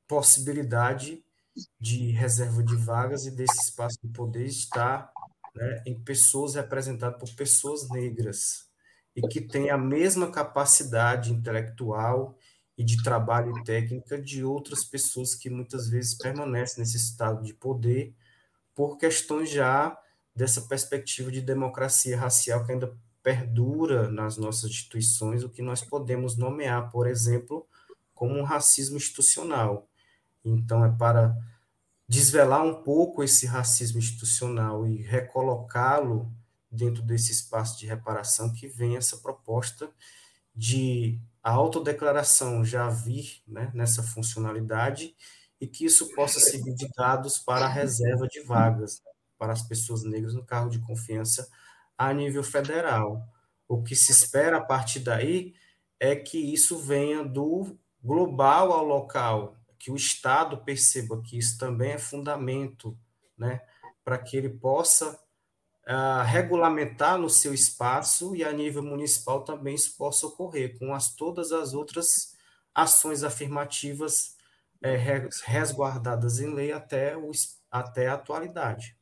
possibilidade 0.07 1.23
de 1.79 2.11
reserva 2.11 2.63
de 2.63 2.75
vagas 2.75 3.25
e 3.25 3.31
desse 3.31 3.59
espaço 3.61 3.97
de 4.03 4.09
poder 4.09 4.45
estar 4.45 5.11
né, 5.55 5.83
em 5.85 5.99
pessoas 5.99 6.55
representadas 6.55 7.19
por 7.19 7.35
pessoas 7.35 7.89
negras 7.89 8.67
e 9.15 9.21
que 9.27 9.41
têm 9.41 9.71
a 9.71 9.77
mesma 9.77 10.31
capacidade 10.31 11.33
intelectual 11.33 12.37
e 12.77 12.83
de 12.83 13.01
trabalho 13.01 13.57
e 13.57 13.63
técnica 13.63 14.21
de 14.21 14.43
outras 14.43 14.83
pessoas 14.83 15.33
que 15.33 15.49
muitas 15.49 15.89
vezes 15.89 16.15
permanecem 16.15 16.83
nesse 16.83 16.97
estado 16.97 17.41
de 17.41 17.53
poder 17.53 18.13
por 18.75 18.97
questões 18.97 19.49
já 19.49 19.97
dessa 20.35 20.61
perspectiva 20.61 21.31
de 21.31 21.41
democracia 21.41 22.15
racial 22.15 22.63
que 22.63 22.71
ainda 22.71 22.95
perdura 23.23 24.07
nas 24.09 24.37
nossas 24.37 24.69
instituições, 24.69 25.43
o 25.43 25.49
que 25.49 25.63
nós 25.63 25.81
podemos 25.81 26.37
nomear, 26.37 26.91
por 26.91 27.07
exemplo, 27.07 27.67
como 28.13 28.37
um 28.37 28.43
racismo 28.43 28.97
institucional. 28.97 29.89
Então, 30.43 30.83
é 30.85 30.89
para 30.89 31.37
desvelar 32.07 32.63
um 32.63 32.83
pouco 32.83 33.23
esse 33.23 33.45
racismo 33.45 33.99
institucional 33.99 34.87
e 34.87 35.01
recolocá-lo 35.01 36.31
dentro 36.71 37.01
desse 37.03 37.31
espaço 37.31 37.79
de 37.79 37.85
reparação 37.85 38.53
que 38.53 38.67
vem 38.67 38.95
essa 38.97 39.17
proposta 39.17 39.89
de 40.55 41.19
a 41.43 41.51
autodeclaração 41.51 42.63
já 42.63 42.89
vir 42.89 43.41
né, 43.47 43.71
nessa 43.73 44.03
funcionalidade 44.03 45.15
e 45.59 45.67
que 45.67 45.85
isso 45.85 46.13
possa 46.13 46.39
servir 46.39 46.75
de 46.75 46.87
dados 46.95 47.37
para 47.37 47.65
a 47.65 47.69
reserva 47.69 48.27
de 48.27 48.41
vagas 48.41 49.01
para 49.37 49.53
as 49.53 49.61
pessoas 49.61 50.03
negras 50.03 50.33
no 50.33 50.43
cargo 50.43 50.69
de 50.69 50.79
confiança 50.79 51.47
a 51.97 52.13
nível 52.13 52.43
federal. 52.43 53.23
O 53.67 53.81
que 53.81 53.95
se 53.95 54.11
espera 54.11 54.57
a 54.57 54.61
partir 54.61 54.99
daí 54.99 55.53
é 55.99 56.15
que 56.15 56.37
isso 56.37 56.77
venha 56.77 57.23
do 57.23 57.77
global 58.03 58.71
ao 58.71 58.85
local, 58.85 59.56
que 59.87 59.91
o 59.91 59.95
Estado 59.95 60.57
perceba 60.57 61.21
que 61.21 61.37
isso 61.37 61.57
também 61.57 61.93
é 61.93 61.97
fundamento, 61.97 62.99
né, 63.37 63.61
para 64.03 64.17
que 64.17 64.35
ele 64.35 64.49
possa 64.49 65.13
uh, 65.13 66.23
regulamentar 66.25 67.17
no 67.17 67.29
seu 67.29 67.53
espaço 67.53 68.35
e 68.35 68.43
a 68.43 68.51
nível 68.51 68.83
municipal 68.83 69.45
também 69.45 69.75
isso 69.75 69.95
possa 69.95 70.27
ocorrer 70.27 70.77
com 70.77 70.93
as 70.93 71.15
todas 71.15 71.53
as 71.53 71.73
outras 71.73 72.35
ações 72.75 73.23
afirmativas 73.23 74.35
é, 74.81 74.97
resguardadas 75.45 76.41
em 76.41 76.53
lei 76.53 76.73
até, 76.73 77.15
o, 77.15 77.31
até 77.71 78.07
a 78.07 78.15
atualidade. 78.15 78.93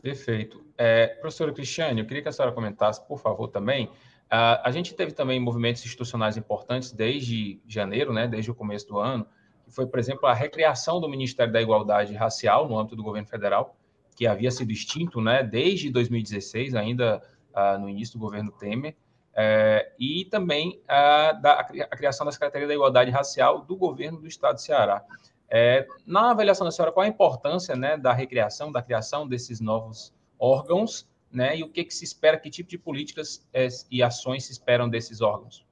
Perfeito. 0.00 0.64
É, 0.78 1.08
professora 1.08 1.52
Cristiane, 1.52 2.00
eu 2.00 2.06
queria 2.06 2.22
que 2.22 2.28
a 2.30 2.32
senhora 2.32 2.54
comentasse, 2.54 3.06
por 3.06 3.18
favor, 3.18 3.48
também. 3.48 3.92
Uh, 4.26 4.58
a 4.62 4.70
gente 4.72 4.94
teve 4.94 5.12
também 5.12 5.38
movimentos 5.38 5.84
institucionais 5.84 6.36
importantes 6.36 6.92
desde 6.92 7.60
janeiro, 7.66 8.12
né, 8.12 8.26
desde 8.26 8.50
o 8.50 8.54
começo 8.54 8.88
do 8.88 8.98
ano, 8.98 9.26
que 9.64 9.70
foi, 9.70 9.86
por 9.86 9.98
exemplo, 9.98 10.26
a 10.26 10.34
recriação 10.34 11.00
do 11.00 11.08
Ministério 11.08 11.52
da 11.52 11.62
Igualdade 11.62 12.12
Racial 12.14 12.68
no 12.68 12.78
âmbito 12.78 12.96
do 12.96 13.02
governo 13.02 13.28
federal, 13.28 13.76
que 14.16 14.26
havia 14.26 14.50
sido 14.50 14.72
extinto 14.72 15.20
né, 15.20 15.42
desde 15.42 15.90
2016, 15.90 16.74
ainda 16.74 17.22
uh, 17.54 17.78
no 17.78 17.88
início 17.88 18.18
do 18.18 18.20
governo 18.20 18.50
Temer, 18.50 18.96
é, 19.38 19.92
e 19.98 20.24
também 20.24 20.80
a, 20.88 21.32
da, 21.32 21.60
a 21.60 21.96
criação 21.96 22.24
da 22.24 22.32
Secretaria 22.32 22.66
da 22.66 22.72
Igualdade 22.72 23.10
Racial 23.10 23.60
do 23.60 23.76
governo 23.76 24.18
do 24.18 24.26
Estado 24.26 24.54
de 24.54 24.62
Ceará. 24.62 25.04
É, 25.48 25.86
na 26.06 26.30
avaliação 26.30 26.64
da 26.64 26.70
senhora, 26.70 26.90
qual 26.90 27.04
a 27.04 27.08
importância 27.08 27.76
né, 27.76 27.98
da 27.98 28.14
recriação, 28.14 28.72
da 28.72 28.82
criação 28.82 29.28
desses 29.28 29.60
novos 29.60 30.12
órgãos, 30.38 31.06
né, 31.36 31.58
e 31.58 31.62
o 31.62 31.68
que, 31.68 31.84
que 31.84 31.92
se 31.92 32.02
espera, 32.02 32.40
que 32.40 32.48
tipo 32.48 32.70
de 32.70 32.78
políticas 32.78 33.46
é, 33.52 33.68
e 33.90 34.02
ações 34.02 34.46
se 34.46 34.52
esperam 34.52 34.88
desses 34.88 35.20
órgãos? 35.20 35.66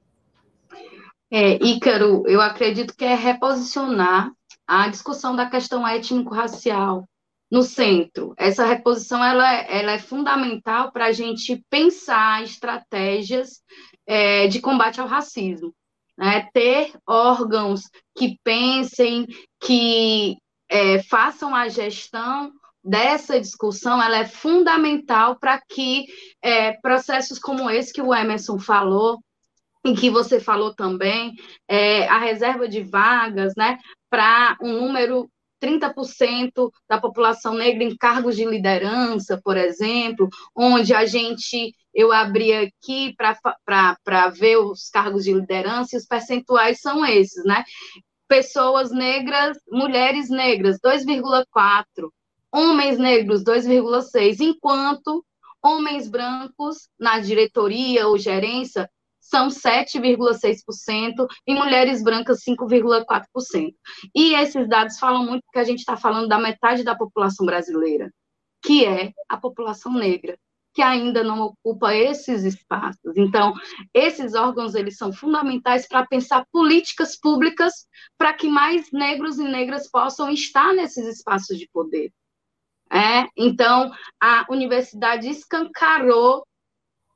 É, 1.31 1.55
Ícaro, 1.55 2.23
eu 2.27 2.39
acredito 2.39 2.95
que 2.95 3.03
é 3.03 3.15
reposicionar 3.15 4.31
a 4.67 4.87
discussão 4.87 5.35
da 5.35 5.49
questão 5.49 5.87
étnico-racial 5.87 7.09
no 7.51 7.63
centro. 7.63 8.35
Essa 8.37 8.63
reposição 8.63 9.23
ela, 9.23 9.51
ela 9.63 9.93
é 9.93 9.99
fundamental 9.99 10.91
para 10.91 11.05
a 11.05 11.11
gente 11.11 11.63
pensar 11.67 12.43
estratégias 12.43 13.63
é, 14.05 14.47
de 14.47 14.61
combate 14.61 15.01
ao 15.01 15.07
racismo. 15.07 15.73
Né? 16.15 16.47
Ter 16.53 16.91
órgãos 17.07 17.81
que 18.15 18.37
pensem, 18.43 19.25
que 19.59 20.37
é, 20.69 21.01
façam 21.01 21.55
a 21.55 21.67
gestão 21.69 22.51
dessa 22.85 23.41
discussão, 23.41 24.01
ela 24.01 24.19
é 24.19 24.25
fundamental 24.25 25.37
para 25.39 25.59
que 25.59 26.05
é, 26.41 26.73
processos 26.73 27.39
como 27.39 27.69
esse 27.69 27.91
que 27.91 28.01
o 28.01 28.13
Emerson 28.13 28.59
falou, 28.59 29.19
em 29.83 29.95
que 29.95 30.09
você 30.09 30.39
falou 30.39 30.73
também, 30.73 31.33
é, 31.67 32.07
a 32.07 32.19
reserva 32.19 32.67
de 32.67 32.81
vagas, 32.81 33.53
né, 33.57 33.79
para 34.09 34.55
um 34.61 34.73
número 34.81 35.29
30% 35.61 36.71
da 36.87 36.99
população 36.99 37.55
negra 37.55 37.83
em 37.83 37.95
cargos 37.95 38.35
de 38.35 38.45
liderança, 38.45 39.39
por 39.43 39.57
exemplo, 39.57 40.29
onde 40.55 40.93
a 40.93 41.05
gente, 41.05 41.73
eu 41.93 42.11
abri 42.11 42.53
aqui 42.53 43.15
para 43.15 44.29
ver 44.29 44.57
os 44.57 44.89
cargos 44.89 45.23
de 45.23 45.33
liderança 45.33 45.95
e 45.95 45.99
os 45.99 46.05
percentuais 46.05 46.81
são 46.81 47.05
esses, 47.05 47.43
né? 47.45 47.63
Pessoas 48.27 48.91
negras, 48.91 49.57
mulheres 49.71 50.29
negras, 50.29 50.77
2,4%, 50.79 52.11
homens 52.55 52.97
negros, 52.97 53.43
2,6%, 53.43 54.39
enquanto 54.39 55.25
homens 55.61 56.07
brancos 56.07 56.87
na 56.97 57.19
diretoria 57.19 58.07
ou 58.07 58.17
gerência 58.17 58.89
são 59.19 59.49
7,6% 59.49 61.27
e 61.45 61.53
mulheres 61.53 62.01
brancas 62.01 62.43
5,4%. 62.47 63.73
E 64.13 64.35
esses 64.35 64.69
dados 64.69 64.97
falam 64.97 65.25
muito 65.25 65.43
porque 65.45 65.59
a 65.59 65.63
gente 65.63 65.79
está 65.79 65.97
falando 65.97 66.29
da 66.29 66.39
metade 66.39 66.83
da 66.83 66.95
população 66.95 67.45
brasileira, 67.45 68.09
que 68.63 68.85
é 68.85 69.11
a 69.27 69.35
população 69.35 69.91
negra, 69.93 70.37
que 70.73 70.81
ainda 70.81 71.23
não 71.23 71.41
ocupa 71.41 71.93
esses 71.93 72.43
espaços. 72.43 73.17
Então, 73.17 73.53
esses 73.93 74.33
órgãos 74.33 74.75
eles 74.75 74.95
são 74.95 75.11
fundamentais 75.11 75.87
para 75.87 76.05
pensar 76.05 76.45
políticas 76.51 77.17
públicas 77.19 77.87
para 78.17 78.33
que 78.33 78.47
mais 78.47 78.91
negros 78.93 79.39
e 79.39 79.43
negras 79.43 79.89
possam 79.89 80.29
estar 80.29 80.73
nesses 80.73 81.05
espaços 81.07 81.57
de 81.57 81.67
poder. 81.73 82.11
É, 82.95 83.27
então, 83.35 83.91
a 84.21 84.45
universidade 84.49 85.27
escancarou 85.27 86.47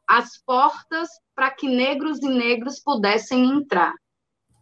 as 0.06 0.38
portas 0.46 1.08
para 1.34 1.50
que 1.52 1.70
negros 1.70 2.22
e 2.22 2.28
negros 2.28 2.82
pudessem 2.84 3.46
entrar. 3.46 3.94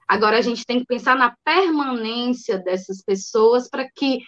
Agora 0.08 0.38
a 0.38 0.42
gente 0.42 0.64
tem 0.64 0.80
que 0.80 0.86
pensar 0.86 1.16
na 1.16 1.36
permanência 1.44 2.60
dessas 2.60 3.02
pessoas 3.02 3.68
para 3.68 3.90
que 3.96 4.20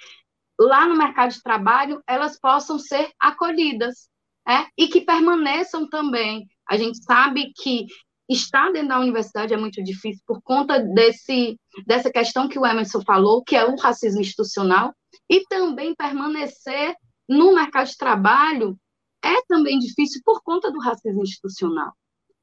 lá 0.59 0.87
no 0.87 0.97
mercado 0.97 1.31
de 1.31 1.43
trabalho 1.43 2.01
elas 2.07 2.39
possam 2.39 2.79
ser 2.79 3.11
acolhidas 3.19 4.09
é? 4.47 4.65
e 4.75 4.87
que 4.87 5.01
permaneçam 5.01 5.87
também. 5.87 6.47
A 6.67 6.75
gente 6.75 7.03
sabe 7.03 7.53
que 7.55 7.85
estar 8.27 8.71
dentro 8.71 8.89
da 8.89 8.99
universidade 8.99 9.53
é 9.53 9.57
muito 9.57 9.83
difícil 9.83 10.23
por 10.25 10.41
conta 10.41 10.79
desse, 10.79 11.55
dessa 11.85 12.11
questão 12.11 12.47
que 12.47 12.57
o 12.57 12.65
Emerson 12.65 13.01
falou, 13.01 13.43
que 13.43 13.55
é 13.55 13.63
o 13.65 13.75
racismo 13.75 14.21
institucional, 14.21 14.93
e 15.29 15.45
também 15.45 15.93
permanecer 15.95 16.95
no 17.27 17.53
mercado 17.53 17.87
de 17.87 17.97
trabalho 17.97 18.77
é 19.23 19.41
também 19.47 19.77
difícil 19.77 20.21
por 20.23 20.41
conta 20.41 20.71
do 20.71 20.79
racismo 20.79 21.21
institucional. 21.21 21.93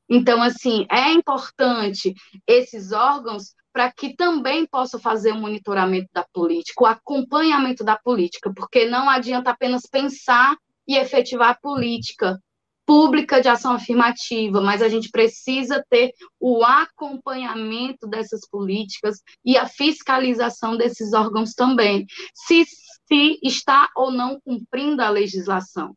Então, 0.09 0.41
assim, 0.41 0.87
é 0.91 1.11
importante 1.11 2.15
esses 2.47 2.93
órgãos 2.93 3.55
para 3.73 3.91
que 3.91 4.15
também 4.15 4.67
possam 4.67 5.01
fazer 5.01 5.33
o 5.33 5.39
monitoramento 5.39 6.09
da 6.13 6.25
política, 6.33 6.83
o 6.83 6.87
acompanhamento 6.87 7.85
da 7.85 7.97
política, 7.97 8.53
porque 8.55 8.89
não 8.89 9.11
adianta 9.11 9.51
apenas 9.51 9.83
pensar 9.91 10.57
e 10.87 10.97
efetivar 10.97 11.51
a 11.51 11.59
política 11.61 12.41
pública 12.87 13.41
de 13.41 13.49
ação 13.49 13.73
afirmativa, 13.73 14.61
mas 14.61 14.81
a 14.81 14.89
gente 14.89 15.11
precisa 15.11 15.85
ter 15.91 16.13
o 16.41 16.65
acompanhamento 16.65 18.07
dessas 18.07 18.49
políticas 18.49 19.21
e 19.45 19.57
a 19.57 19.67
fiscalização 19.67 20.77
desses 20.77 21.13
órgãos 21.13 21.53
também, 21.53 22.07
se, 22.33 22.65
se 22.65 23.39
está 23.43 23.91
ou 23.97 24.11
não 24.11 24.41
cumprindo 24.41 25.03
a 25.03 25.11
legislação 25.11 25.95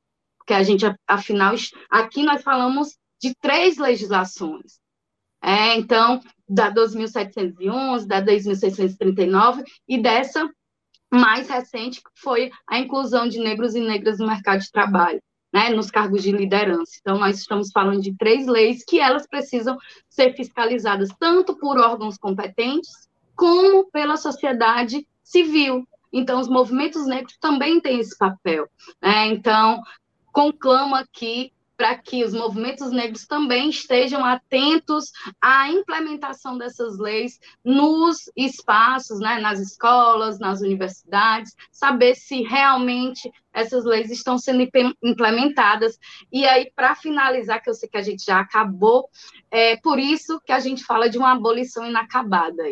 que 0.50 0.54
a 0.56 0.64
gente, 0.64 0.84
afinal, 1.08 1.54
aqui 1.92 2.24
nós 2.24 2.42
falamos 2.42 2.98
de 3.22 3.36
três 3.40 3.78
legislações. 3.78 4.80
É, 5.44 5.76
então, 5.76 6.20
da 6.48 6.74
2.711, 6.74 8.08
da 8.08 8.20
2.639 8.20 9.64
e 9.88 10.02
dessa 10.02 10.50
mais 11.14 11.48
recente, 11.48 12.02
que 12.02 12.10
foi 12.16 12.50
a 12.68 12.80
inclusão 12.80 13.30
de 13.30 13.38
negros 13.38 13.76
e 13.76 13.80
negras 13.80 14.18
no 14.18 14.26
mercado 14.26 14.60
de 14.62 14.72
trabalho, 14.72 15.22
né, 15.52 15.70
nos 15.70 15.90
cargos 15.90 16.24
de 16.24 16.32
liderança. 16.32 16.94
Então, 17.02 17.18
nós 17.18 17.40
estamos 17.40 17.72
falando 17.72 18.02
de 18.02 18.16
três 18.16 18.48
leis 18.48 18.84
que 18.86 19.00
elas 19.00 19.28
precisam 19.28 19.78
ser 20.10 20.36
fiscalizadas 20.36 21.10
tanto 21.20 21.56
por 21.58 21.78
órgãos 21.78 22.18
competentes, 22.18 23.10
como 23.36 23.90
pela 23.92 24.18
sociedade 24.18 25.08
civil. 25.24 25.88
Então, 26.12 26.40
os 26.40 26.48
movimentos 26.48 27.06
negros 27.08 27.38
também 27.40 27.80
têm 27.80 28.00
esse 28.00 28.18
papel. 28.18 28.68
Né? 29.02 29.28
Então, 29.28 29.82
conclamo 30.32 30.96
aqui 30.96 31.52
para 31.80 31.98
que 31.98 32.26
os 32.26 32.34
movimentos 32.34 32.92
negros 32.92 33.26
também 33.26 33.70
estejam 33.70 34.26
atentos 34.26 35.14
à 35.40 35.70
implementação 35.70 36.58
dessas 36.58 37.00
leis 37.00 37.40
nos 37.64 38.30
espaços, 38.36 39.22
né, 39.22 39.40
nas 39.40 39.62
escolas, 39.62 40.40
nas 40.40 40.60
universidades, 40.60 41.56
saber 41.72 42.16
se 42.16 42.42
realmente 42.42 43.32
essas 43.54 43.86
leis 43.86 44.12
estão 44.12 44.38
sendo 44.38 44.68
implementadas. 45.02 45.98
E 46.30 46.46
aí, 46.46 46.70
para 46.76 46.96
finalizar, 46.96 47.64
que 47.64 47.70
eu 47.70 47.74
sei 47.74 47.88
que 47.88 47.98
a 47.98 48.04
gente 48.04 48.26
já 48.26 48.42
acabou, 48.42 49.08
é 49.50 49.78
por 49.78 49.98
isso 49.98 50.38
que 50.46 50.52
a 50.52 50.60
gente 50.60 50.84
fala 50.84 51.10
de 51.10 51.18
uma 51.18 51.32
abolição 51.32 51.88
inacabada. 51.88 52.64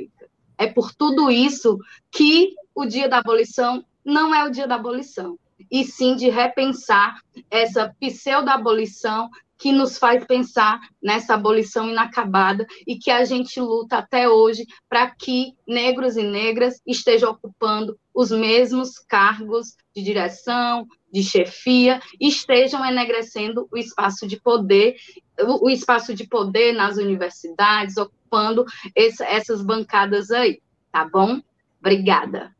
É 0.57 0.67
por 0.67 0.93
tudo 0.93 1.31
isso 1.31 1.77
que 2.11 2.53
o 2.75 2.85
dia 2.85 3.07
da 3.07 3.19
abolição 3.19 3.85
não 4.03 4.35
é 4.35 4.43
o 4.43 4.51
dia 4.51 4.67
da 4.67 4.75
abolição 4.75 5.39
e 5.71 5.83
sim 5.83 6.15
de 6.15 6.29
repensar 6.29 7.19
essa 7.49 7.93
pseudo-abolição 7.99 9.29
que 9.57 9.71
nos 9.71 9.97
faz 9.97 10.23
pensar 10.25 10.79
nessa 11.01 11.33
abolição 11.33 11.89
inacabada 11.89 12.65
e 12.85 12.97
que 12.97 13.09
a 13.09 13.25
gente 13.25 13.59
luta 13.59 13.97
até 13.97 14.29
hoje 14.29 14.65
para 14.87 15.09
que 15.09 15.53
negros 15.67 16.15
e 16.15 16.23
negras 16.23 16.79
estejam 16.85 17.31
ocupando 17.31 17.97
os 18.13 18.31
mesmos 18.31 18.99
cargos 18.99 19.75
de 19.95 20.03
direção, 20.03 20.87
de 21.11 21.23
chefia, 21.23 21.99
estejam 22.19 22.85
enegrecendo 22.85 23.67
o 23.71 23.77
espaço 23.77 24.27
de 24.27 24.39
poder, 24.39 24.95
o 25.39 25.69
espaço 25.69 26.13
de 26.13 26.27
poder 26.27 26.73
nas 26.73 26.97
universidades, 26.97 27.97
ocupando 27.97 28.65
esse, 28.95 29.23
essas 29.23 29.63
bancadas 29.63 30.31
aí, 30.31 30.61
tá 30.91 31.07
bom? 31.07 31.41
Obrigada. 31.79 32.56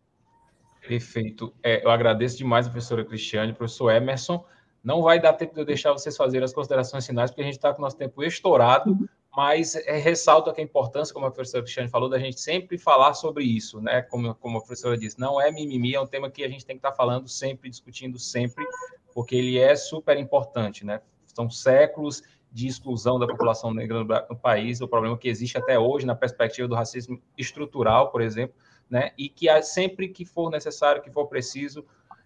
Perfeito. 0.88 1.53
É, 1.61 1.83
eu 1.83 1.89
agradeço 1.89 2.38
demais 2.38 2.65
a 2.65 2.69
professora 2.69 3.03
Cristiane, 3.03 3.51
professor 3.51 3.91
Emerson. 3.91 4.43
Não 4.81 5.01
vai 5.01 5.19
dar 5.19 5.33
tempo 5.33 5.53
de 5.53 5.59
eu 5.59 5.65
deixar 5.65 5.91
vocês 5.91 6.15
fazerem 6.15 6.45
as 6.45 6.53
considerações 6.53 7.05
finais, 7.05 7.29
porque 7.29 7.41
a 7.41 7.45
gente 7.45 7.57
está 7.57 7.73
com 7.73 7.79
o 7.79 7.81
nosso 7.81 7.97
tempo 7.97 8.23
estourado, 8.23 8.97
mas 9.35 9.75
é, 9.75 9.97
ressalto 9.97 10.49
aqui 10.49 10.61
a 10.61 10.63
importância, 10.63 11.13
como 11.13 11.25
a 11.25 11.31
professora 11.31 11.61
Cristiane 11.61 11.89
falou, 11.89 12.07
da 12.07 12.17
gente 12.17 12.39
sempre 12.39 12.77
falar 12.77 13.13
sobre 13.13 13.43
isso, 13.43 13.81
né? 13.81 14.01
Como, 14.03 14.33
como 14.35 14.57
a 14.57 14.61
professora 14.61 14.97
disse, 14.97 15.19
não 15.19 15.41
é 15.41 15.51
mimimi, 15.51 15.93
é 15.93 15.99
um 15.99 16.07
tema 16.07 16.31
que 16.31 16.41
a 16.43 16.47
gente 16.47 16.65
tem 16.65 16.77
que 16.77 16.79
estar 16.79 16.91
tá 16.91 16.95
falando 16.95 17.27
sempre, 17.27 17.69
discutindo 17.69 18.17
sempre, 18.17 18.65
porque 19.13 19.35
ele 19.35 19.59
é 19.59 19.75
super 19.75 20.17
importante, 20.17 20.85
né? 20.85 21.01
São 21.25 21.49
séculos 21.49 22.23
de 22.49 22.65
exclusão 22.65 23.19
da 23.19 23.27
população 23.27 23.73
negra 23.73 24.05
no 24.29 24.38
país, 24.38 24.79
o 24.79 24.88
problema 24.88 25.17
que 25.17 25.27
existe 25.27 25.57
até 25.57 25.77
hoje 25.77 26.05
na 26.05 26.15
perspectiva 26.15 26.65
do 26.65 26.75
racismo 26.75 27.21
estrutural, 27.38 28.09
por 28.09 28.21
exemplo, 28.21 28.55
né? 28.89 29.11
E 29.17 29.29
que 29.29 29.47
sempre 29.61 30.07
que 30.07 30.25
for 30.25 30.49
necessário, 30.49 31.01
que 31.01 31.11
for 31.11 31.27
preciso, 31.27 31.81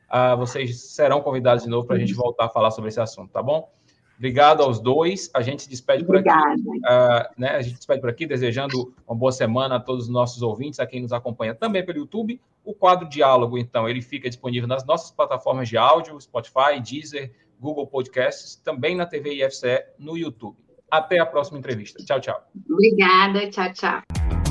uh, 0.10 0.38
vocês 0.38 0.82
serão 0.82 1.22
convidados 1.22 1.64
de 1.64 1.70
novo 1.70 1.88
para 1.88 1.96
a 1.96 2.00
gente 2.00 2.14
voltar 2.14 2.46
a 2.46 2.50
falar 2.50 2.72
sobre 2.72 2.90
esse 2.90 3.00
assunto, 3.00 3.32
tá 3.32 3.42
bom? 3.42 3.70
Obrigado 4.22 4.62
aos 4.62 4.80
dois. 4.80 5.32
A 5.34 5.42
gente 5.42 5.64
se 5.64 5.70
despede 5.70 6.06
por 6.06 6.16
aqui. 6.16 6.30
Uh, 6.30 7.26
né? 7.36 7.56
A 7.56 7.62
gente 7.64 7.72
se 7.72 7.78
despede 7.78 8.02
por 8.02 8.10
aqui, 8.10 8.28
desejando 8.28 8.94
uma 9.08 9.16
boa 9.16 9.32
semana 9.32 9.78
a 9.78 9.80
todos 9.80 10.04
os 10.04 10.10
nossos 10.12 10.44
ouvintes, 10.44 10.80
a 10.80 10.86
quem 10.86 11.02
nos 11.02 11.12
acompanha 11.12 11.56
também 11.56 11.84
pelo 11.84 11.98
YouTube. 11.98 12.40
O 12.64 12.72
quadro 12.72 13.10
Diálogo, 13.10 13.58
então, 13.58 13.90
ele 13.90 14.00
fica 14.00 14.30
disponível 14.30 14.68
nas 14.68 14.86
nossas 14.86 15.10
plataformas 15.10 15.68
de 15.68 15.76
áudio, 15.76 16.22
Spotify, 16.22 16.80
Deezer, 16.80 17.32
Google 17.60 17.88
Podcasts, 17.88 18.56
também 18.56 18.96
na 18.96 19.08
TV 19.08 19.44
IFCE 19.44 19.86
no 19.98 20.16
YouTube. 20.16 20.56
Até 20.92 21.18
a 21.18 21.26
próxima 21.26 21.58
entrevista. 21.58 22.04
Tchau, 22.04 22.20
tchau. 22.20 22.44
Obrigada. 22.70 23.50
Tchau, 23.50 23.74
tchau. 23.74 24.51